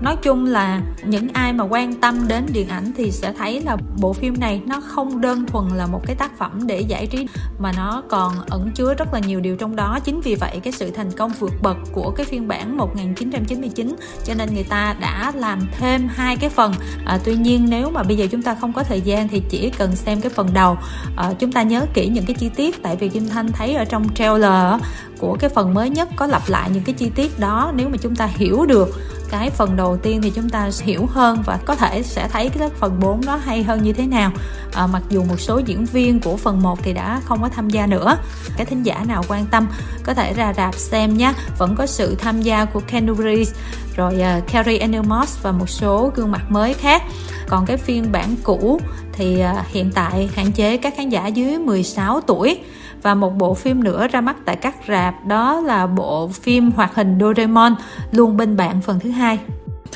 nói 0.00 0.16
chung 0.22 0.46
là 0.46 0.82
những 1.04 1.28
ai 1.32 1.52
mà 1.52 1.64
quan 1.64 1.94
tâm 1.94 2.28
đến 2.28 2.46
điện 2.52 2.68
ảnh 2.68 2.92
thì 2.96 3.10
sẽ 3.10 3.32
thấy 3.38 3.60
là 3.60 3.76
bộ 4.00 4.12
phim 4.12 4.40
này 4.40 4.62
nó 4.66 4.80
không 4.80 5.20
đơn 5.20 5.46
thuần 5.46 5.68
là 5.68 5.86
một 5.86 6.02
cái 6.06 6.16
tác 6.16 6.38
phẩm 6.38 6.66
để 6.66 6.80
giải 6.80 7.06
trí 7.06 7.26
mà 7.58 7.72
nó 7.76 8.02
còn 8.08 8.34
ẩn 8.50 8.70
chứa 8.74 8.94
rất 8.94 9.12
là 9.12 9.18
nhiều 9.18 9.40
điều 9.40 9.56
trong 9.56 9.76
đó. 9.76 9.98
Chính 10.04 10.20
vì 10.20 10.34
vậy 10.34 10.60
cái 10.62 10.72
sự 10.72 10.90
thành 10.90 11.12
công 11.12 11.32
vượt 11.38 11.52
bậc 11.62 11.76
của 11.92 12.10
cái 12.10 12.26
phiên 12.26 12.48
bản 12.48 12.76
1999 12.76 13.96
cho 14.24 14.34
nên 14.34 14.54
người 14.54 14.64
ta 14.64 14.96
đã 15.00 15.32
làm 15.34 15.60
thêm 15.78 16.08
hai 16.14 16.36
cái 16.36 16.50
phần. 16.50 16.72
À, 17.04 17.18
tuy 17.24 17.36
nhiên 17.36 17.66
nếu 17.70 17.90
mà 17.90 18.02
bây 18.02 18.16
giờ 18.16 18.26
chúng 18.30 18.42
ta 18.42 18.56
không 18.60 18.72
có 18.72 18.82
thời 18.82 19.00
gian 19.00 19.28
thì 19.28 19.42
chỉ 19.48 19.70
cần 19.70 19.96
xem 19.96 20.20
cái 20.20 20.30
phần 20.30 20.48
đầu. 20.54 20.78
À, 21.16 21.32
chúng 21.38 21.52
ta 21.52 21.62
nhớ 21.62 21.86
kỹ 21.94 22.08
những 22.08 22.26
cái 22.26 22.34
chi 22.34 22.50
tiết 22.56 22.82
tại 22.82 22.96
vì 22.96 23.08
Kim 23.08 23.28
Thanh 23.28 23.52
thấy 23.52 23.74
ở 23.74 23.84
trong 23.84 24.14
trailer 24.14 24.82
của 25.18 25.36
cái 25.40 25.50
phần 25.50 25.74
mới 25.74 25.90
nhất 25.90 26.08
có 26.16 26.26
lặp 26.26 26.42
lại 26.48 26.70
những 26.72 26.82
cái 26.82 26.94
chi 26.94 27.10
tiết 27.14 27.38
đó. 27.38 27.72
Nếu 27.76 27.88
mà 27.88 27.96
chúng 28.02 28.16
ta 28.16 28.26
hiểu 28.26 28.66
được 28.66 28.88
cái 29.30 29.50
phần 29.50 29.76
đầu 29.76 29.96
tiên 29.96 30.22
thì 30.22 30.30
chúng 30.30 30.48
ta 30.48 30.70
hiểu 30.82 31.06
hơn 31.06 31.42
và 31.46 31.58
có 31.64 31.74
thể 31.74 32.02
sẽ 32.02 32.28
thấy 32.28 32.48
cái 32.48 32.68
phần 32.78 33.00
4 33.00 33.20
nó 33.26 33.36
hay 33.36 33.62
hơn 33.62 33.82
như 33.82 33.92
thế 33.92 34.06
nào. 34.06 34.30
À, 34.72 34.86
mặc 34.86 35.02
dù 35.10 35.24
một 35.24 35.40
số 35.40 35.58
diễn 35.58 35.84
viên 35.84 36.20
của 36.20 36.36
phần 36.36 36.62
1 36.62 36.78
thì 36.82 36.92
đã 36.92 37.20
không 37.24 37.42
có 37.42 37.48
tham 37.48 37.70
gia 37.70 37.86
nữa. 37.86 38.16
Cái 38.56 38.66
thính 38.66 38.82
giả 38.82 39.04
nào 39.08 39.24
quan 39.28 39.46
tâm 39.46 39.68
có 40.02 40.14
thể 40.14 40.32
ra 40.32 40.52
rạp 40.52 40.74
xem 40.74 41.16
nhé. 41.16 41.32
Vẫn 41.58 41.74
có 41.76 41.86
sự 41.86 42.14
tham 42.14 42.42
gia 42.42 42.64
của 42.64 42.80
Kendall 42.80 43.22
Reese 43.24 43.52
rồi 43.96 44.14
uh, 44.38 44.52
Carrie 44.52 44.78
Ann 44.78 45.08
Moss 45.08 45.42
và 45.42 45.52
một 45.52 45.70
số 45.70 46.12
gương 46.14 46.32
mặt 46.32 46.42
mới 46.50 46.74
khác. 46.74 47.02
Còn 47.48 47.66
cái 47.66 47.76
phiên 47.76 48.12
bản 48.12 48.36
cũ 48.42 48.80
thì 49.12 49.42
uh, 49.42 49.66
hiện 49.68 49.90
tại 49.94 50.30
hạn 50.34 50.52
chế 50.52 50.76
các 50.76 50.94
khán 50.96 51.08
giả 51.08 51.26
dưới 51.26 51.58
16 51.58 52.20
tuổi 52.20 52.60
và 53.02 53.14
một 53.14 53.38
bộ 53.38 53.54
phim 53.54 53.84
nữa 53.84 54.06
ra 54.12 54.20
mắt 54.20 54.36
tại 54.44 54.56
các 54.56 54.74
rạp, 54.88 55.26
đó 55.26 55.60
là 55.60 55.86
bộ 55.86 56.28
phim 56.28 56.70
hoạt 56.70 56.94
hình 56.94 57.18
Doraemon 57.20 57.74
luôn 58.12 58.36
bên 58.36 58.56
bạn 58.56 58.80
phần 58.80 59.00
thứ 59.00 59.10
hai 59.10 59.38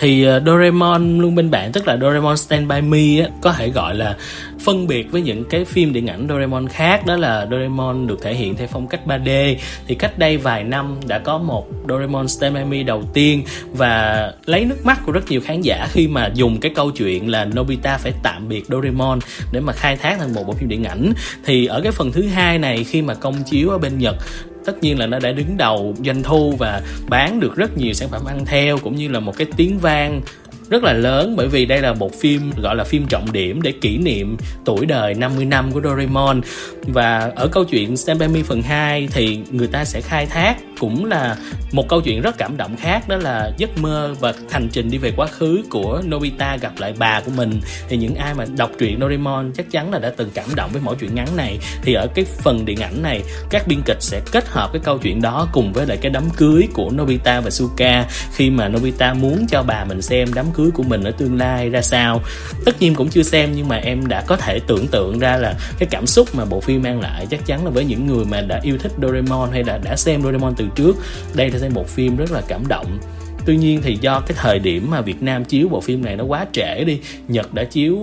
thì 0.00 0.25
ờ, 0.25 0.42
Doraemon 0.47 1.19
luôn 1.19 1.35
bên 1.35 1.50
bạn 1.50 1.73
tức 1.73 1.87
là 1.87 1.97
Doraemon 1.97 2.37
Stand 2.37 2.69
By 2.69 2.80
Me 2.80 3.23
á, 3.25 3.28
có 3.40 3.52
thể 3.52 3.71
gọi 3.71 3.95
là 3.95 4.16
phân 4.64 4.87
biệt 4.87 5.12
với 5.12 5.23
những 5.23 5.45
cái 5.45 5.64
phim 5.64 5.92
điện 5.92 6.07
ảnh 6.07 6.26
Doraemon 6.28 6.69
khác. 6.69 7.07
Đó 7.07 7.16
là 7.16 7.47
Doraemon 7.50 8.07
được 8.07 8.23
thể 8.23 8.35
hiện 8.35 8.57
theo 8.57 8.69
phong 8.73 8.88
cách 8.88 9.00
3D 9.07 9.57
thì 9.87 9.95
cách 9.95 10.19
đây 10.19 10.37
vài 10.37 10.64
năm 10.64 10.97
đã 11.07 11.19
có 11.19 11.38
một 11.38 11.66
Doraemon 11.88 12.28
Stand 12.28 12.57
By 12.57 12.64
Me 12.64 12.83
đầu 12.83 13.02
tiên 13.14 13.42
và 13.73 14.33
lấy 14.47 14.64
nước 14.64 14.85
mắt 14.85 15.00
của 15.07 15.12
rất 15.12 15.30
nhiều 15.30 15.40
khán 15.40 15.61
giả 15.61 15.88
khi 15.90 16.09
mà 16.09 16.30
dùng 16.35 16.61
cái 16.61 16.73
câu 16.75 16.90
chuyện 16.90 17.30
là 17.30 17.45
Nobita 17.45 17.99
phải 17.99 18.12
tạm 18.23 18.49
biệt 18.49 18.64
Doraemon 18.69 19.19
để 19.52 19.61
mà 19.61 19.73
khai 19.73 19.97
thác 19.97 20.19
thành 20.19 20.35
một 20.35 20.47
bộ 20.47 20.52
phim 20.52 20.69
điện 20.69 20.85
ảnh. 20.85 21.12
Thì 21.45 21.66
ở 21.66 21.80
cái 21.80 21.92
phần 21.92 22.12
thứ 22.12 22.23
hai 22.23 22.59
này 22.59 22.85
khi 22.85 23.02
mà 23.02 23.14
công 23.14 23.42
chiếu 23.42 23.71
ở 23.71 23.78
bên 23.78 23.99
Nhật 23.99 24.16
tất 24.64 24.83
nhiên 24.83 24.99
là 24.99 25.07
nó 25.07 25.19
đã 25.19 25.33
đứng 25.33 25.57
đầu 25.57 25.95
doanh 26.05 26.23
thu 26.23 26.55
và 26.59 26.83
bán 27.09 27.40
được 27.40 27.57
rất 27.57 27.79
nhiều 27.79 27.93
sản 27.93 28.09
phẩm 28.09 28.25
ăn 28.25 28.45
theo, 28.47 28.79
cũng 28.79 28.97
như 28.97 29.09
là 29.09 29.21
một 29.21 29.37
cái 29.37 29.47
tiếng 29.57 29.79
vang 29.79 30.21
rất 30.70 30.84
là 30.84 30.92
lớn 30.92 31.34
bởi 31.36 31.48
vì 31.48 31.66
đây 31.66 31.80
là 31.80 31.92
một 31.92 32.20
phim, 32.20 32.50
gọi 32.62 32.76
là 32.76 32.84
phim 32.84 33.06
trọng 33.06 33.32
điểm 33.32 33.62
để 33.62 33.72
kỷ 33.72 33.98
niệm 33.98 34.36
tuổi 34.64 34.86
đời 34.86 35.14
50 35.14 35.44
năm 35.44 35.72
của 35.72 35.80
Doraemon. 35.80 36.40
Và 36.82 37.32
ở 37.36 37.48
câu 37.48 37.64
chuyện 37.64 37.96
Stand 37.96 38.20
By 38.20 38.28
Me 38.28 38.40
phần 38.42 38.62
2 38.62 39.08
thì 39.12 39.40
người 39.50 39.66
ta 39.66 39.84
sẽ 39.84 40.00
khai 40.00 40.26
thác 40.26 40.56
cũng 40.80 41.04
là 41.04 41.36
một 41.72 41.88
câu 41.88 42.00
chuyện 42.00 42.20
rất 42.20 42.38
cảm 42.38 42.56
động 42.56 42.76
khác, 42.76 43.08
đó 43.08 43.16
là 43.16 43.50
giấc 43.56 43.78
mơ 43.78 44.14
và 44.20 44.32
hành 44.50 44.68
trình 44.72 44.90
đi 44.90 44.98
về 44.98 45.12
quá 45.16 45.26
khứ 45.26 45.62
của 45.70 46.02
Nobita 46.08 46.56
gặp 46.56 46.72
lại 46.78 46.94
bà 46.98 47.20
của 47.20 47.30
mình. 47.36 47.60
Thì 47.88 47.96
những 47.96 48.14
ai 48.14 48.34
mà 48.34 48.44
đọc 48.56 48.70
truyện 48.78 48.98
Doraemon 49.00 49.52
chắc 49.56 49.70
chắn 49.70 49.92
là 49.92 49.98
đã 49.98 50.12
từng 50.16 50.30
cảm 50.34 50.54
động 50.54 50.70
với 50.72 50.82
mỗi 50.84 50.96
chuyện 51.00 51.14
ngắn 51.14 51.36
này. 51.36 51.58
Thì 51.82 51.94
ở 51.94 52.06
cái 52.14 52.24
phần 52.24 52.64
điện 52.64 52.80
ảnh 52.80 53.02
này, 53.02 53.22
các 53.50 53.66
biên 53.68 53.80
kịch 53.86 53.96
sẽ 54.00 54.20
kết 54.32 54.48
hợp 54.48 54.70
cái 54.72 54.82
câu 54.84 54.98
chuyện 54.98 55.22
đó 55.22 55.48
cùng 55.52 55.72
với 55.72 55.86
lại 55.86 55.96
cái 55.96 56.10
đám 56.10 56.24
cưới 56.36 56.68
của 56.72 56.90
Nobita 56.90 57.40
và 57.40 57.50
Suka. 57.50 58.06
Khi 58.34 58.50
mà 58.50 58.68
Nobita 58.68 59.14
muốn 59.14 59.46
cho 59.48 59.62
bà 59.62 59.84
mình 59.84 60.02
xem 60.02 60.28
đám 60.34 60.46
cưới 60.61 60.71
của 60.75 60.83
mình 60.83 61.05
ở 61.05 61.11
tương 61.11 61.38
lai 61.38 61.71
ra 61.71 61.83
sao. 61.83 62.21
Tất 62.64 62.81
nhiên 62.81 62.95
cũng 62.95 63.09
chưa 63.09 63.23
xem 63.23 63.52
nhưng 63.57 63.69
mà 63.69 63.76
em 63.76 64.07
đã 64.07 64.25
có 64.26 64.37
thể 64.37 64.61
tưởng 64.67 64.87
tượng 64.87 65.19
ra 65.19 65.37
là 65.37 65.55
cái 65.79 65.88
cảm 65.90 66.07
xúc 66.07 66.35
mà 66.35 66.45
bộ 66.45 66.61
phim 66.61 66.83
mang 66.83 67.00
lại 67.00 67.26
chắc 67.31 67.47
chắn 67.47 67.64
là 67.64 67.71
với 67.71 67.85
những 67.85 68.07
người 68.07 68.25
mà 68.25 68.40
đã 68.40 68.61
yêu 68.62 68.79
thích 68.79 68.93
Doraemon 69.02 69.50
hay 69.52 69.64
là 69.64 69.79
đã 69.79 69.97
xem 69.97 70.23
Doraemon 70.23 70.55
từ 70.57 70.64
trước, 70.75 70.97
đây 71.35 71.50
là 71.50 71.69
một 71.69 71.88
phim 71.88 72.17
rất 72.17 72.33
là 72.33 72.43
cảm 72.49 72.69
động. 72.69 72.99
Tuy 73.47 73.57
nhiên 73.57 73.83
thì 73.83 73.99
do 74.00 74.21
cái 74.21 74.37
thời 74.40 74.59
điểm 74.59 74.90
mà 74.90 75.00
Việt 75.00 75.23
Nam 75.23 75.45
chiếu 75.45 75.69
bộ 75.69 75.81
phim 75.81 76.05
này 76.05 76.17
nó 76.17 76.25
quá 76.25 76.47
trễ 76.52 76.85
đi, 76.85 77.00
Nhật 77.29 77.55
đã 77.55 77.64
chiếu 77.64 77.99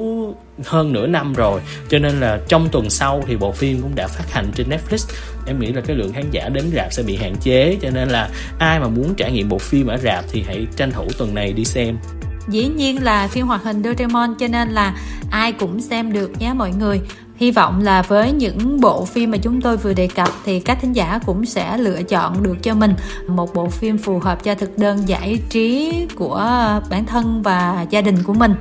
hơn 0.65 0.93
nửa 0.93 1.07
năm 1.07 1.33
rồi, 1.33 1.61
cho 1.89 1.99
nên 1.99 2.19
là 2.19 2.39
trong 2.47 2.69
tuần 2.71 2.89
sau 2.89 3.23
thì 3.27 3.35
bộ 3.35 3.51
phim 3.51 3.81
cũng 3.81 3.95
đã 3.95 4.07
phát 4.07 4.31
hành 4.31 4.51
trên 4.55 4.67
Netflix. 4.69 5.11
Em 5.47 5.59
nghĩ 5.59 5.67
là 5.67 5.81
cái 5.81 5.95
lượng 5.95 6.13
khán 6.13 6.31
giả 6.31 6.49
đến 6.49 6.65
rạp 6.75 6.93
sẽ 6.93 7.03
bị 7.03 7.15
hạn 7.15 7.35
chế, 7.35 7.77
cho 7.81 7.89
nên 7.89 8.09
là 8.09 8.29
ai 8.59 8.79
mà 8.79 8.87
muốn 8.87 9.13
trải 9.17 9.31
nghiệm 9.31 9.49
bộ 9.49 9.57
phim 9.57 9.87
ở 9.87 9.97
rạp 9.97 10.25
thì 10.31 10.43
hãy 10.47 10.67
tranh 10.75 10.91
thủ 10.91 11.07
tuần 11.17 11.35
này 11.35 11.53
đi 11.53 11.65
xem 11.65 11.97
dĩ 12.47 12.67
nhiên 12.67 13.03
là 13.03 13.27
phim 13.27 13.47
hoạt 13.47 13.63
hình 13.63 13.83
Doraemon, 13.83 14.35
cho 14.39 14.47
nên 14.47 14.69
là 14.69 14.95
ai 15.31 15.51
cũng 15.51 15.81
xem 15.81 16.13
được 16.13 16.31
nhé 16.39 16.53
mọi 16.53 16.71
người. 16.79 17.01
Hy 17.35 17.51
vọng 17.51 17.83
là 17.83 18.01
với 18.01 18.31
những 18.31 18.81
bộ 18.81 19.05
phim 19.05 19.31
mà 19.31 19.37
chúng 19.37 19.61
tôi 19.61 19.77
vừa 19.77 19.93
đề 19.93 20.07
cập 20.07 20.29
thì 20.45 20.59
các 20.59 20.77
thính 20.81 20.93
giả 20.93 21.19
cũng 21.25 21.45
sẽ 21.45 21.77
lựa 21.77 22.03
chọn 22.03 22.43
được 22.43 22.63
cho 22.63 22.75
mình 22.75 22.93
một 23.27 23.53
bộ 23.53 23.69
phim 23.69 23.97
phù 23.97 24.19
hợp 24.19 24.43
cho 24.43 24.55
thực 24.55 24.77
đơn 24.77 25.09
giải 25.09 25.39
trí 25.49 25.93
của 26.15 26.41
bản 26.89 27.05
thân 27.05 27.41
và 27.41 27.85
gia 27.89 28.01
đình 28.01 28.23
của 28.23 28.33
mình. 28.33 28.53